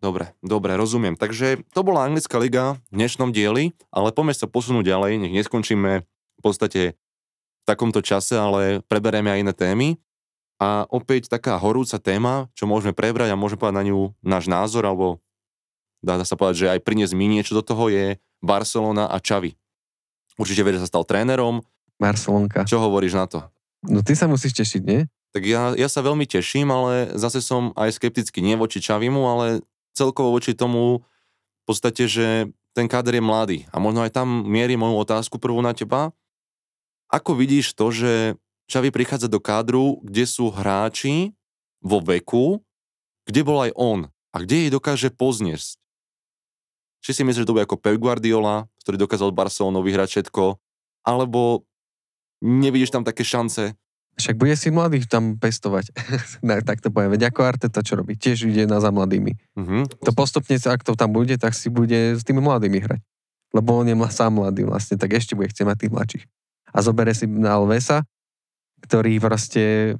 [0.00, 1.12] Dobre, dobre, rozumiem.
[1.12, 5.90] Takže to bola anglická liga v dnešnom dieli, ale poďme sa posunúť ďalej, nech neskončíme
[6.04, 6.96] v podstate
[7.60, 9.88] v takomto čase, ale preberieme aj iné témy.
[10.60, 14.88] A opäť taká horúca téma, čo môžeme prebrať a môžeme povedať na ňu náš názor,
[14.88, 15.20] alebo
[16.00, 19.59] dá sa povedať, že aj priniesť mi niečo do toho je Barcelona a Čavi.
[20.40, 21.60] Určite vieš, že sa stal trénerom.
[22.00, 22.64] Barcelonka.
[22.64, 23.44] Čo hovoríš na to?
[23.84, 25.04] No ty sa musíš tešiť, nie?
[25.36, 29.60] Tak ja, ja sa veľmi teším, ale zase som aj skeptický, nie voči Čavimu, ale
[29.92, 33.58] celkovo voči tomu v podstate, že ten káder je mladý.
[33.70, 36.10] A možno aj tam mierí moju otázku prvú na teba.
[37.10, 38.38] Ako vidíš to, že
[38.70, 41.34] Čavi prichádza do kádru, kde sú hráči
[41.82, 42.62] vo veku,
[43.26, 45.79] kde bol aj on a kde jej dokáže pozniesť.
[47.00, 50.60] Či si myslíš, že to bude ako Pep Guardiola, ktorý dokázal Barcelonu vyhrať všetko,
[51.04, 51.64] alebo
[52.44, 53.72] nevidíš tam také šance?
[54.20, 55.96] Však bude si mladých tam pestovať.
[56.68, 57.16] tak to poviem.
[57.16, 58.20] Veď ako Arteta čo robí?
[58.20, 59.32] Tiež ide na za mladými.
[59.56, 59.88] Uh-huh.
[60.04, 63.00] To postupne, ak to tam bude, tak si bude s tými mladými hrať.
[63.56, 66.24] Lebo on je sám mladý vlastne, tak ešte bude chcieť mať tých mladších.
[66.70, 68.04] A zobere si na Alvesa,
[68.84, 69.96] ktorý proste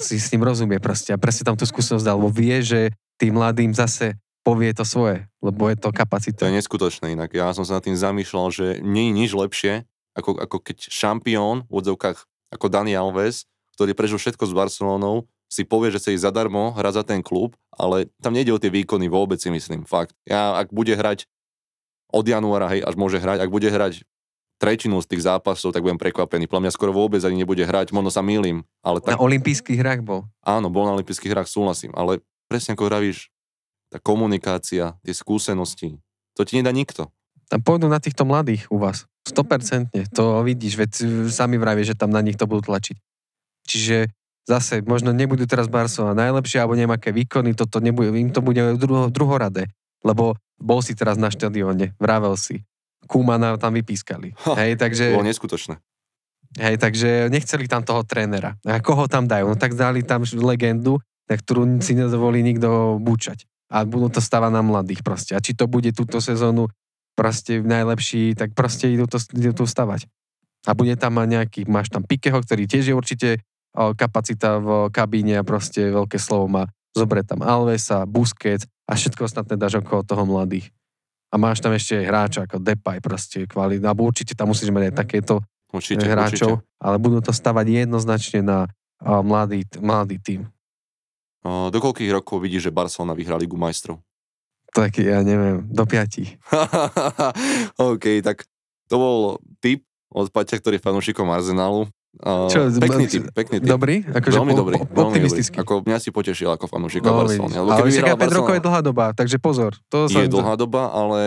[0.00, 2.80] si s ním rozumie proste a presne tam tú skúsenosť dal, lebo vie, že
[3.14, 6.44] tým mladým zase povie to svoje, lebo je to kapacita.
[6.44, 7.32] To je neskutočné inak.
[7.32, 11.64] Ja som sa nad tým zamýšľal, že nie je nič lepšie, ako, ako keď šampión
[11.66, 16.30] v odzovkách ako Dani Alves, ktorý prežil všetko s Barcelonou, si povie, že sa ísť
[16.30, 20.14] zadarmo hrať za ten klub, ale tam nejde o tie výkony vôbec si myslím, fakt.
[20.26, 21.26] Ja, ak bude hrať
[22.14, 24.06] od januára, hej, až môže hrať, ak bude hrať
[24.62, 26.46] tretinu z tých zápasov, tak budem prekvapený.
[26.46, 28.62] Podľa mňa skoro vôbec ani nebude hrať, možno sa mýlim.
[28.86, 29.18] Ale tak...
[29.18, 30.30] Na olympijských hrách bol.
[30.46, 31.90] Áno, bol na olympijských hrách, súhlasím.
[31.98, 33.33] Ale presne ako vravíš,
[33.94, 36.02] tá komunikácia, tie skúsenosti,
[36.34, 37.14] to ti nedá nikto.
[37.46, 39.06] Tam pôjdu na týchto mladých u vás.
[39.30, 39.94] 100%.
[40.18, 40.90] To vidíš, veď
[41.30, 42.98] sami vraví, že tam na nich to budú tlačiť.
[43.70, 44.10] Čiže
[44.50, 49.14] zase, možno nebudú teraz Barcelona najlepšie, alebo nejaké výkony, toto nebude, im to bude druho,
[49.14, 49.70] druhoradé.
[50.02, 52.66] Lebo bol si teraz na štadióne, vravel si.
[53.06, 54.34] Kúmana tam vypískali.
[54.42, 55.14] Ha, hej, takže...
[55.14, 55.78] Bolo neskutočné.
[56.58, 58.58] Hej, takže nechceli tam toho trénera.
[58.66, 59.54] A koho tam dajú?
[59.54, 60.98] No tak dali tam legendu,
[61.30, 63.46] na ktorú si nedovolí nikto búčať.
[63.72, 65.32] A budú to stavať na mladých proste.
[65.36, 66.68] A či to bude túto sezónu
[67.14, 70.08] proste najlepší, tak proste idú to, idú to stavať.
[70.66, 73.28] A bude tam nejaký, máš tam Pikeho, ktorý tiež je určite
[73.72, 76.64] kapacita v kabíne a proste veľké slovo má.
[76.94, 80.70] Zobre tam Alvesa, Busquets a všetko ostatné dáš okolo toho mladých
[81.34, 84.94] a máš tam ešte hráča ako Depay proste kvalitný, alebo určite tam musíš mať aj
[84.94, 85.42] takéto
[85.74, 86.78] určite, hráčov, určite.
[86.78, 88.70] ale budú to stavať jednoznačne na
[89.02, 90.46] mladý, mladý tým.
[91.44, 94.00] Do koľkých rokov vidíš, že Barcelona vyhrá Ligu majstrov?
[94.74, 96.40] Tak ja neviem, do piatich.
[97.92, 98.48] OK, tak
[98.88, 99.16] to bol
[99.62, 101.86] tip od Paťa, ktorý je fanúšikom Arsenalu.
[102.22, 103.66] Uh, Čo, pekný typ, pekný typ.
[103.66, 104.06] Dobrý?
[104.06, 105.58] Akože veľmi po- dobrý, po- veľmi optimistický.
[105.58, 105.66] dobrý.
[105.66, 107.54] Ako mňa si potešil ako fanúšika No, Barcelony.
[107.58, 109.72] Ale keby však vyhrala aj 5 rokov je Barcelona, dlhá doba, takže pozor.
[109.90, 111.22] To je dlhá doba, ale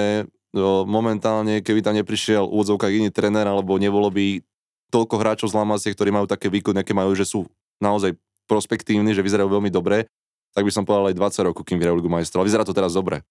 [0.88, 4.40] momentálne, keby tam neprišiel úvodzovka iný tréner, alebo nebolo by
[4.88, 7.44] toľko hráčov z Lamasie, ktorí majú také výkony, aké majú, že sú
[7.84, 8.16] naozaj
[8.48, 10.08] prospektívni, že vyzerajú veľmi dobre,
[10.56, 12.48] tak by som povedal aj 20 rokov, kým vyhrajú Ligu majstrov.
[12.48, 13.22] Vyzerá to teraz dobre.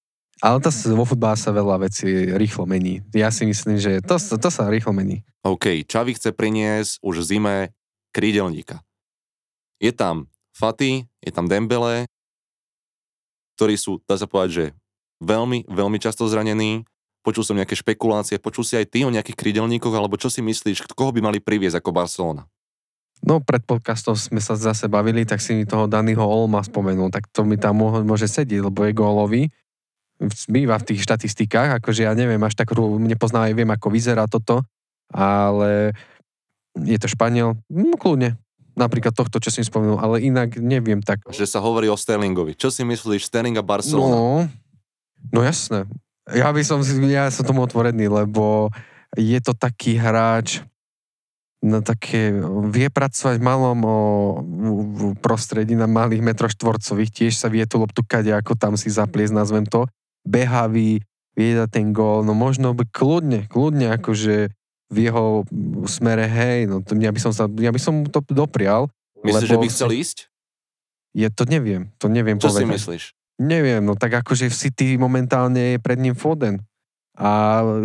[0.44, 3.00] Ale to vo futbale sa veľa vecí rýchlo mení.
[3.16, 5.24] Ja si myslím, že to, to, to sa rýchlo mení.
[5.40, 7.72] OK, Čavi chce priniesť už zime
[8.12, 8.84] krídelníka.
[9.80, 12.04] Je tam Fati, je tam Dembele,
[13.56, 14.64] ktorí sú, dá sa povedať, že
[15.24, 16.84] veľmi, veľmi často zranení.
[17.24, 20.86] Počul som nejaké špekulácie, počul si aj ty o nejakých krídelníkoch, alebo čo si myslíš,
[20.94, 22.46] koho by mali priviesť ako Barcelona?
[23.24, 27.30] No pred podcastom sme sa zase bavili, tak si mi toho Daniho Olma spomenul, tak
[27.32, 29.42] to mi tam môže, sedieť, lebo je gólový.
[30.48, 34.64] Býva v tých štatistikách, akože ja neviem, až tak nepoznám aj viem, ako vyzerá toto,
[35.12, 35.92] ale
[36.76, 38.36] je to Španiel, no kľudne,
[38.76, 41.24] napríklad tohto, čo som spomenul, ale inak neviem tak.
[41.32, 42.52] Že sa hovorí o Sterlingovi.
[42.52, 44.12] Čo si myslíš, Sterling a Barcelona?
[44.12, 44.28] No,
[45.32, 45.88] no jasné.
[46.28, 48.68] Ja by som, ja som tomu otvorený, lebo
[49.16, 50.60] je to taký hráč,
[51.66, 52.30] no také,
[52.70, 53.98] vie pracovať v malom o,
[54.40, 58.78] v, v prostredí na malých metroch štvorcových, tiež sa vie tú loptu kade, ako tam
[58.78, 59.90] si zapliesť, nazvem to,
[60.22, 61.02] behavý,
[61.34, 64.54] vie dať ten gól, no možno by kľudne, kľudne akože
[64.86, 65.42] v jeho
[65.90, 68.86] smere, hej, no to, ja by som sa, ja by som to doprial.
[69.26, 70.18] Myslíš, že by chcel ísť?
[71.16, 72.74] Je, to neviem, to neviem Čo si povedať.
[72.78, 73.04] myslíš?
[73.42, 76.62] Neviem, no tak akože v City momentálne je pred ním Foden
[77.16, 77.84] a uh,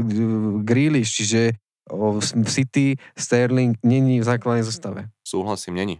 [0.64, 1.56] Grealish, čiže
[1.90, 5.10] v City Sterling není v základnej zostave.
[5.26, 5.98] Súhlasím, není.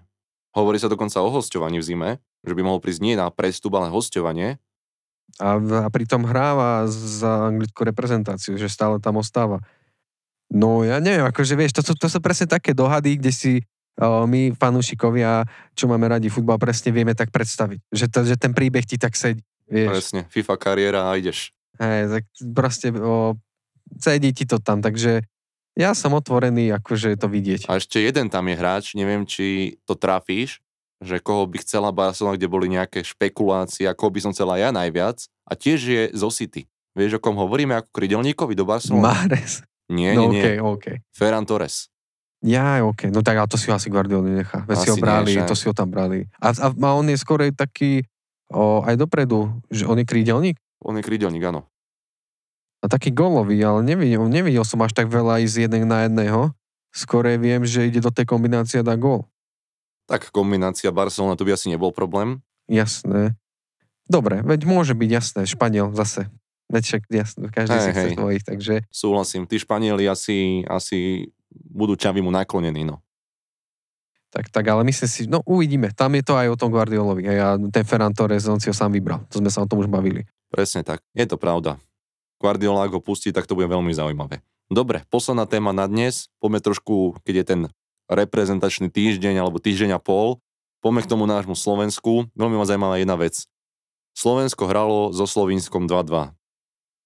[0.52, 2.10] Hovorí sa dokonca o hosťovaní v zime,
[2.44, 4.60] že by mohol prísť nie na prestup, ale hosťovanie.
[5.40, 9.64] A, a pritom hráva za anglickú reprezentáciu, že stále tam ostáva.
[10.52, 13.54] No ja neviem, akože vieš, to, sú- to sú presne také dohady, kde si
[13.96, 17.80] o, my, fanúšikovia, čo máme radi futbal, presne vieme tak predstaviť.
[17.88, 19.40] Že, to, že ten príbeh ti tak sedí.
[19.72, 19.88] Vieš.
[19.88, 21.56] Presne, FIFA kariéra a ideš.
[21.80, 23.40] Hej, tak proste o,
[23.96, 25.24] sedí ti to tam, takže
[25.78, 27.68] ja som otvorený, akože to vidieť.
[27.72, 30.60] A ešte jeden tam je hráč, neviem, či to trafíš,
[31.02, 34.70] že koho by chcela Barcelona, kde boli nejaké špekulácie, a koho by som chcela ja
[34.70, 35.26] najviac.
[35.50, 36.70] A tiež je zo City.
[36.94, 39.02] Vieš, o kom hovoríme ako krydelníkovi do Barcelony?
[39.02, 39.64] Mahrez.
[39.90, 40.44] nie, No nie, nie.
[40.44, 40.96] okej, okej.
[41.16, 41.88] Ferran Torres.
[42.42, 44.66] Ja, okej, no tak ale to si ho asi Guardiola nenechá.
[44.66, 45.46] Veď si ho nie, brali, však.
[45.46, 46.26] to si ho tam brali.
[46.42, 48.02] A, a, a on je skorej taký
[48.50, 51.70] o, aj dopredu, že on je krídelník On je krydelník, áno.
[52.82, 56.50] A taký golový, ale nevidel, nevidel som až tak veľa ísť jeden na jedného.
[56.92, 59.30] Skorej viem, že ide do tej kombinácie a dá gól.
[60.10, 62.44] Tak kombinácia Barcelona, to by asi nebol problém.
[62.68, 63.38] Jasné.
[64.10, 66.28] Dobre, veď môže byť jasné, Španiel zase.
[66.68, 68.16] Veď však jasné, každý Hej, si chce hej.
[68.18, 73.00] svojich, takže Súhlasím, tí Španieli asi, asi budú Čavimu naklonení, no.
[74.32, 75.92] tak, tak, ale myslím si, no uvidíme.
[75.92, 77.24] Tam je to aj o tom Guardiolovi.
[77.28, 79.24] Hej, a ten Ferran Torres, on si ho sám vybral.
[79.32, 80.24] To sme sa o tom už bavili.
[80.48, 81.80] Presne tak, je to pravda.
[82.42, 84.42] Guardiola, ho pustí, tak to bude veľmi zaujímavé.
[84.74, 86.34] Dobre, posledná téma na dnes.
[86.42, 87.62] Poďme trošku, keď je ten
[88.10, 90.42] reprezentačný týždeň alebo týždeň a pol,
[90.82, 92.28] poďme k tomu nášmu Slovensku.
[92.34, 93.46] Veľmi ma zaujímavá jedna vec.
[94.18, 96.36] Slovensko hralo so Slovinskom 2-2.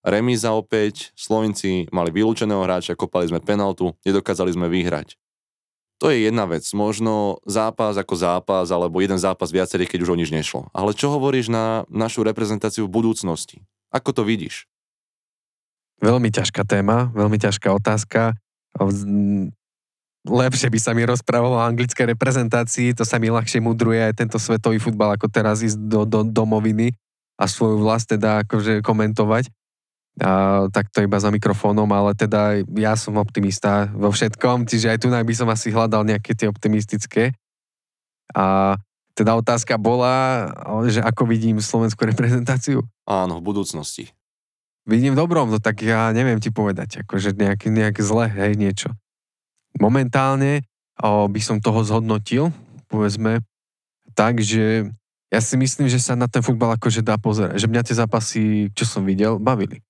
[0.05, 5.17] Remíza opäť, Slovinci mali vylúčeného hráča, kopali sme penaltu, nedokázali sme vyhrať.
[5.97, 10.19] To je jedna vec, možno zápas ako zápas, alebo jeden zápas viacerých, keď už o
[10.19, 10.69] nič nešlo.
[10.75, 13.65] Ale čo hovoríš na našu reprezentáciu v budúcnosti?
[13.89, 14.69] Ako to vidíš?
[16.03, 18.35] Veľmi ťažká téma, veľmi ťažká otázka.
[20.25, 24.41] Lepšie by sa mi rozprávalo o anglickej reprezentácii, to sa mi ľahšie mudruje aj tento
[24.41, 26.97] svetový futbal, ako teraz ísť do, do domoviny
[27.37, 29.53] a svoju vlast teda akože komentovať.
[30.15, 34.99] A, tak to iba za mikrofónom, ale teda ja som optimista vo všetkom, čiže aj
[35.03, 37.35] tu by som asi hľadal nejaké tie optimistické.
[38.33, 38.75] A
[39.15, 40.49] teda otázka bola,
[40.91, 42.83] že ako vidím slovenskú reprezentáciu.
[43.07, 44.11] Áno, v budúcnosti.
[44.85, 48.93] Vidím dobrom, no tak ja neviem ti povedať, akože nejaké, nejaké zle, hej, niečo.
[49.81, 50.61] Momentálne
[51.01, 52.53] o, by som toho zhodnotil,
[52.85, 53.41] povedzme,
[54.13, 54.87] tak, že
[55.33, 57.57] ja si myslím, že sa na ten futbal akože dá pozerať.
[57.59, 58.41] Že mňa tie zápasy,
[58.77, 59.81] čo som videl, bavili.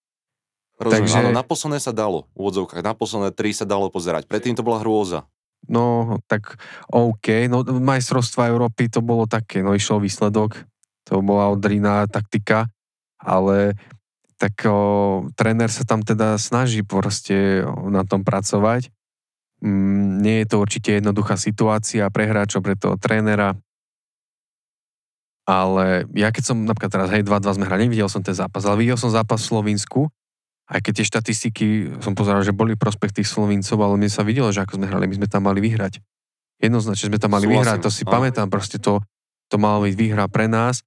[0.80, 4.28] Rozumiem, Takže- áno, na posledné sa dalo, v úvodzovkách, na posledné tri sa dalo pozerať.
[4.28, 5.28] Predtým to bola hrôza.
[5.66, 6.62] No, tak
[6.94, 7.50] OK.
[7.50, 10.62] No, majstrovstva Európy to bolo také, no išiel výsledok.
[11.10, 12.70] To bola odriná taktika,
[13.18, 13.78] ale
[14.36, 18.92] tak o, tréner sa tam teda snaží proste na tom pracovať.
[19.64, 23.56] Mm, nie je to určite jednoduchá situácia pre hráčov, pre toho trénera.
[25.46, 28.82] Ale ja keď som napríklad teraz, hej, 2-2 sme hrali, nevidel som ten zápas, ale
[28.82, 30.10] videl som zápas v Slovensku,
[30.66, 31.66] aj keď tie štatistiky
[32.02, 35.06] som pozeral, že boli prospech tých Slovincov, ale mne sa videlo, že ako sme hrali,
[35.06, 36.02] my sme tam mali vyhrať.
[36.58, 38.12] Jednoznačne sme tam mali Súhlasím, vyhrať, to si áno.
[38.18, 38.98] pamätám, proste to,
[39.46, 40.82] to malo byť výhra pre nás.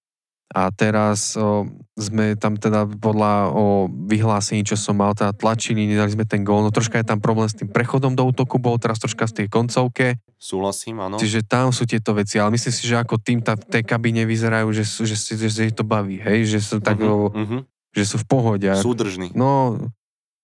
[0.49, 6.09] A teraz o, sme tam teda podľa o vyhlásení, čo som mal, teda tlačili, nedali
[6.09, 6.65] sme ten gól.
[6.65, 9.47] No troška je tam problém s tým prechodom do útoku, bol teraz troška v tej
[9.53, 10.17] koncovke.
[10.41, 11.21] Súhlasím, áno.
[11.21, 14.25] Čiže tam sú tieto veci, ale myslím si, že ako tým tá, v tej kabíne
[14.25, 17.69] vyzerajú, že, že, si, že, si to baví, hej, že sú tak, o, mhm.
[17.93, 18.71] že sú v pohode.
[18.73, 19.37] Súdržný.
[19.37, 19.77] No,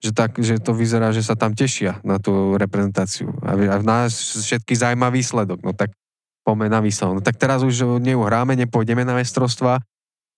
[0.05, 3.33] že, tak, že to vyzerá, že sa tam tešia na tú reprezentáciu.
[3.41, 5.65] A, a v nás všetky zaujíma výsledok.
[5.65, 5.97] No tak
[6.45, 7.15] poďme na výsledok.
[7.17, 9.81] No tak teraz už neuhráme, nepôjdeme na mestrovstva,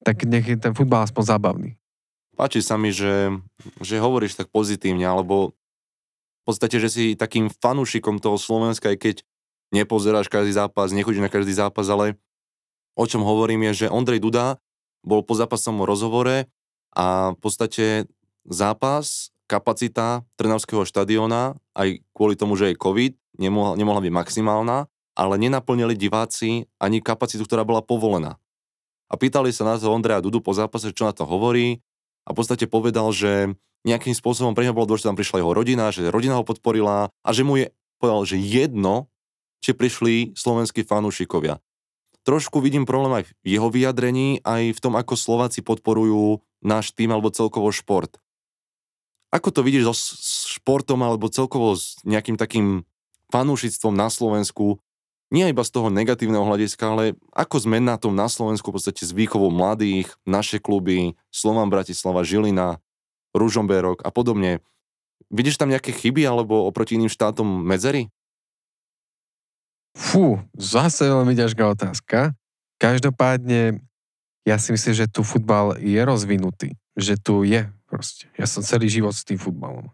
[0.07, 1.70] tak nech je ten futbal aspoň zábavný.
[2.38, 3.34] Páči sa mi, že,
[3.82, 5.59] že hovoríš tak pozitívne, alebo
[6.46, 9.16] v podstate, že si takým fanúšikom toho Slovenska, aj keď
[9.74, 12.14] nepozeráš každý zápas, nechodíš na každý zápas, ale
[12.94, 14.62] o čom hovorím je, že Ondrej Duda
[15.02, 16.46] bol po zápasom rozhovore
[16.94, 18.07] a v podstate
[18.46, 24.86] zápas, kapacita Trnavského štadióna, aj kvôli tomu, že je COVID, nemohla, nemohla byť maximálna,
[25.18, 28.38] ale nenaplnili diváci ani kapacitu, ktorá bola povolená.
[29.07, 31.82] A pýtali sa na to Ondreja Dudu po zápase, čo na to hovorí
[32.26, 33.54] a v podstate povedal, že
[33.86, 37.28] nejakým spôsobom pre neho bolo dôležité, tam prišla jeho rodina, že rodina ho podporila a
[37.30, 37.70] že mu je,
[38.02, 39.07] povedal, že jedno,
[39.62, 41.62] či prišli slovenskí fanúšikovia.
[42.26, 47.14] Trošku vidím problém aj v jeho vyjadrení, aj v tom, ako Slováci podporujú náš tým
[47.14, 48.18] alebo celkovo šport.
[49.30, 49.94] Ako to vidíš so
[50.59, 52.82] športom alebo celkovo s nejakým takým
[53.30, 54.82] fanúšictvom na Slovensku?
[55.35, 57.05] Nie iba z toho negatívneho hľadiska, ale
[57.35, 62.22] ako sme na tom na Slovensku v podstate s výchovou mladých, naše kluby, Slovan Bratislava,
[62.22, 62.79] Žilina,
[63.35, 64.62] Ružomberok a podobne.
[65.27, 68.07] Vidíš tam nejaké chyby alebo oproti iným štátom medzery?
[69.97, 72.37] Fú, zase veľmi ťažká otázka.
[72.79, 73.81] Každopádne,
[74.47, 76.77] ja si myslím, že tu futbal je rozvinutý.
[76.95, 78.31] Že tu je proste.
[78.39, 79.91] Ja som celý život s tým futbalom.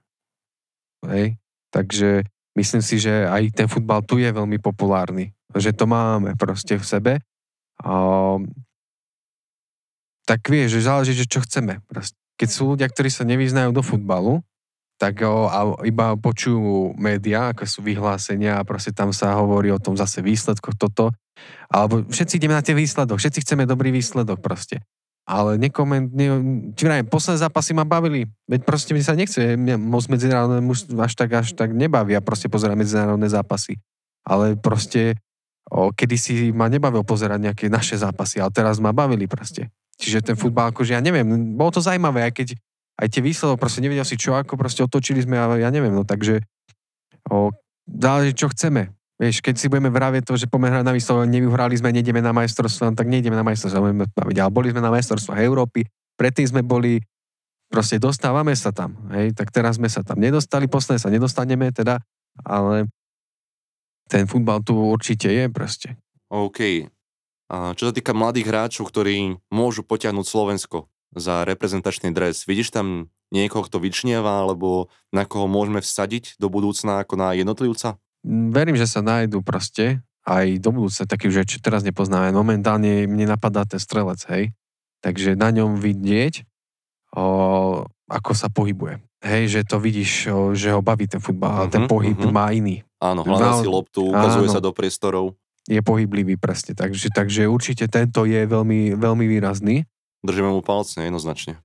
[1.07, 1.39] Hej?
[1.71, 2.27] Takže
[2.57, 5.33] myslím si, že aj ten futbal tu je veľmi populárny.
[5.53, 7.13] Že to máme proste v sebe.
[7.81, 7.93] A,
[10.25, 11.83] tak vieš, že záleží, že čo chceme.
[11.89, 12.17] Proste.
[12.41, 14.41] Keď sú ľudia, ktorí sa nevyznajú do futbalu,
[15.03, 19.83] tak o, a iba počujú médiá, ako sú vyhlásenia a proste tam sa hovorí o
[19.83, 21.11] tom zase výsledkoch, toto.
[21.67, 24.79] Alebo všetci ideme na tie výsledok, všetci chceme dobrý výsledok proste.
[25.23, 26.27] Ale nekoment, ne,
[26.75, 28.27] či vrajím, posledné zápasy ma bavili.
[28.51, 32.51] Veď proste mi sa nechce, mňa moc medzinárodné muž až tak, až tak nebavia proste
[32.51, 33.79] pozerať medzinárodné zápasy.
[34.27, 35.15] Ale proste,
[35.71, 39.71] o, kedysi ma nebavil pozerať nejaké naše zápasy, ale teraz ma bavili proste.
[39.95, 42.49] Čiže ten futbal, akože ja neviem, bolo to zaujímavé, aj keď
[42.99, 46.03] aj tie výsledok, proste nevedel si čo, ako proste otočili sme, ale ja neviem, no
[46.03, 46.43] takže
[47.31, 47.55] o,
[47.87, 48.91] záleží, čo chceme.
[49.23, 52.35] Vieš, keď si budeme vravieť to, že poďme hrať na výsledok, nevyhrali sme, nejdeme na
[52.35, 55.87] majstrovstvo, tak nejdeme na majstrovstvo, budeme baviť, ale boli sme na majstrovstvách Európy,
[56.19, 56.99] predtým sme boli,
[57.71, 62.03] proste dostávame sa tam, hej, tak teraz sme sa tam nedostali, posledne sa nedostaneme teda,
[62.43, 62.91] ale
[64.11, 65.95] ten futbal tu určite je proste.
[66.27, 66.91] OK.
[67.47, 73.07] A čo sa týka mladých hráčov, ktorí môžu potiahnuť Slovensko za reprezentačný dres, vidíš tam
[73.31, 78.03] niekoho, kto vyčnieva, alebo na koho môžeme vsadiť do budúcna ako na jednotlivca?
[78.23, 82.31] Mm, Verím, že sa nájdú proste aj do budúce, taký, že čo teraz nepoznáme.
[82.31, 84.55] Momentálne mne napadá ten strelec, hej.
[85.03, 86.47] Takže na ňom vidieť,
[87.19, 87.27] o,
[88.07, 89.03] ako sa pohybuje.
[89.23, 92.31] Hej, že to vidíš, o, že ho baví ten futbal, ale ten Mhm, pohyb mhm.
[92.31, 92.87] má iný.
[93.03, 94.55] Áno, hľadá si loptu, ukazuje áno.
[94.55, 95.35] sa do priestorov.
[95.67, 96.75] Je pohyblivý presne.
[96.75, 99.87] Takže, takže určite tento je veľmi, veľmi výrazný.
[100.23, 101.59] Držíme mu palce jednoznačne.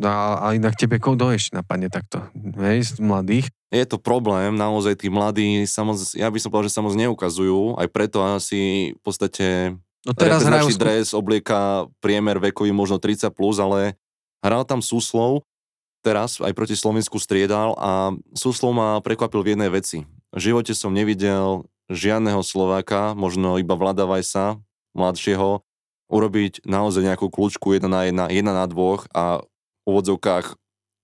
[0.00, 2.24] A, a inak tebe kto ešte napadne takto,
[2.64, 3.52] hej, z mladých.
[3.68, 6.96] Je to problém, naozaj tí mladí, sa moc, ja by som povedal, že sa moc
[6.96, 10.80] neukazujú, aj preto asi v podstate No teraz hrajú skú...
[10.82, 13.94] dres oblieka priemer vekový možno 30+, plus, ale
[14.42, 15.46] hral tam Súslov,
[16.02, 20.02] teraz aj proti Slovensku striedal a Súslov ma prekvapil v jednej veci.
[20.34, 24.58] V živote som nevidel žiadneho Slováka, možno iba Vlada Vajsa,
[24.98, 25.62] mladšieho,
[26.12, 29.40] urobiť naozaj nejakú kľúčku jedna na jedna, jedna na dvoch a
[29.84, 30.56] úvodzovkách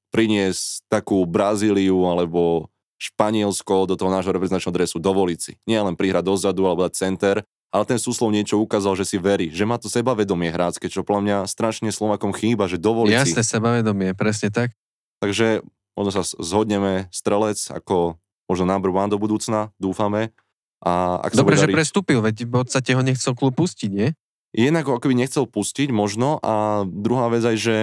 [0.08, 5.52] priniesť takú Brazíliu alebo Španielsko do toho nášho reprezentačného dresu, dovoliť si.
[5.68, 7.36] Nie len prihrať dozadu alebo dať center,
[7.68, 11.22] ale ten súslov niečo ukázal, že si verí, že má to sebavedomie hrácké, čo podľa
[11.22, 13.36] mňa strašne Slovakom chýba, že dovoliť si.
[13.36, 14.72] Jasné, sebavedomie, presne tak.
[15.20, 15.62] Takže
[15.94, 18.16] možno sa zhodneme strelec ako
[18.48, 20.32] možno number one do budúcna, dúfame.
[20.80, 24.16] A ak Dobre, že dariť- prestúpil, veď v podstate ho nechcel klub pustiť, nie?
[24.56, 27.76] Jednak ako by nechcel pustiť možno a druhá vec aj, že,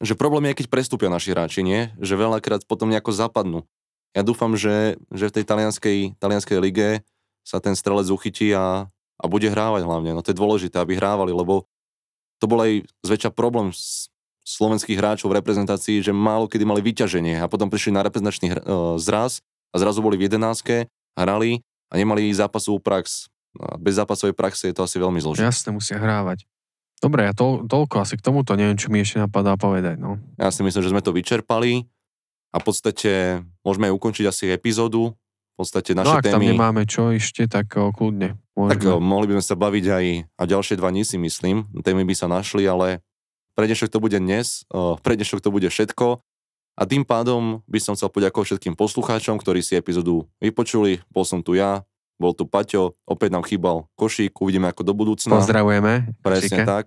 [0.00, 1.88] že problém je, keď prestúpia naši hráči, nie?
[1.96, 3.64] Že veľakrát potom nejako zapadnú.
[4.12, 6.88] Ja dúfam, že, že v tej talianskej, talianskej lige
[7.44, 8.88] sa ten strelec uchytí a,
[9.20, 10.16] a bude hrávať hlavne.
[10.16, 11.68] No to je dôležité, aby hrávali, lebo
[12.40, 14.12] to bol aj zväčša problém s
[14.46, 18.62] slovenských hráčov v reprezentácii, že málo kedy mali vyťaženie a potom prišli na reprezentačný hr-
[18.62, 18.66] e,
[19.02, 19.42] zraz
[19.74, 20.86] a zrazu boli v jedenáctke,
[21.18, 23.26] hrali a nemali zápasovú prax.
[23.80, 25.48] Bez zápasovej praxe je to asi veľmi zložité.
[25.48, 26.44] Jasne, musia hrávať.
[26.96, 30.16] Dobre, ja to, toľko asi k tomuto, neviem, čo mi ešte napadá povedať, no.
[30.40, 31.84] Ja si myslím, že sme to vyčerpali
[32.52, 35.12] a v podstate môžeme ukončiť asi epizódu.
[35.56, 36.52] V podstate naše no ak tam témy...
[36.52, 38.36] nemáme čo ešte, tak o, kľudne.
[38.52, 38.72] Môžeme.
[38.76, 40.04] Tak o, mohli by sme sa baviť aj
[40.36, 41.64] a ďalšie dva dní si myslím.
[41.80, 43.00] Témy by sa našli, ale
[43.56, 46.20] pre dnešok to bude dnes, o, pre dnešok to bude všetko.
[46.76, 51.00] A tým pádom by som chcel poďakovať všetkým poslucháčom, ktorí si epizódu vypočuli.
[51.08, 55.36] Bol som tu ja, bol tu Paťo, opäť nám chýbal Košík, uvidíme ako do budúcna.
[55.36, 56.16] Pozdravujeme.
[56.24, 56.64] Presne Košíka.
[56.64, 56.86] tak.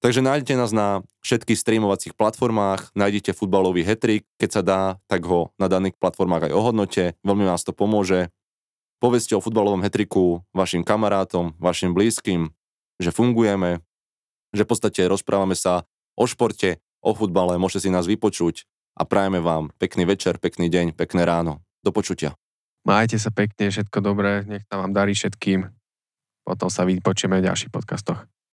[0.00, 5.52] Takže nájdete nás na všetkých streamovacích platformách, nájdete futbalový hetrik, keď sa dá, tak ho
[5.60, 8.32] na daných platformách aj ohodnote, veľmi vás to pomôže.
[8.96, 12.48] Povedzte o futbalovom hetriku vašim kamarátom, vašim blízkym,
[12.96, 13.84] že fungujeme,
[14.56, 15.84] že v podstate rozprávame sa
[16.16, 18.64] o športe, o futbale, môžete si nás vypočuť
[18.96, 21.60] a prajeme vám pekný večer, pekný deň, pekné ráno.
[21.80, 22.36] Do počutia.
[22.88, 25.68] Majte sa pekne, všetko dobré, nech sa vám darí všetkým.
[26.44, 28.24] Potom sa vypočujeme v ďalších podcastoch.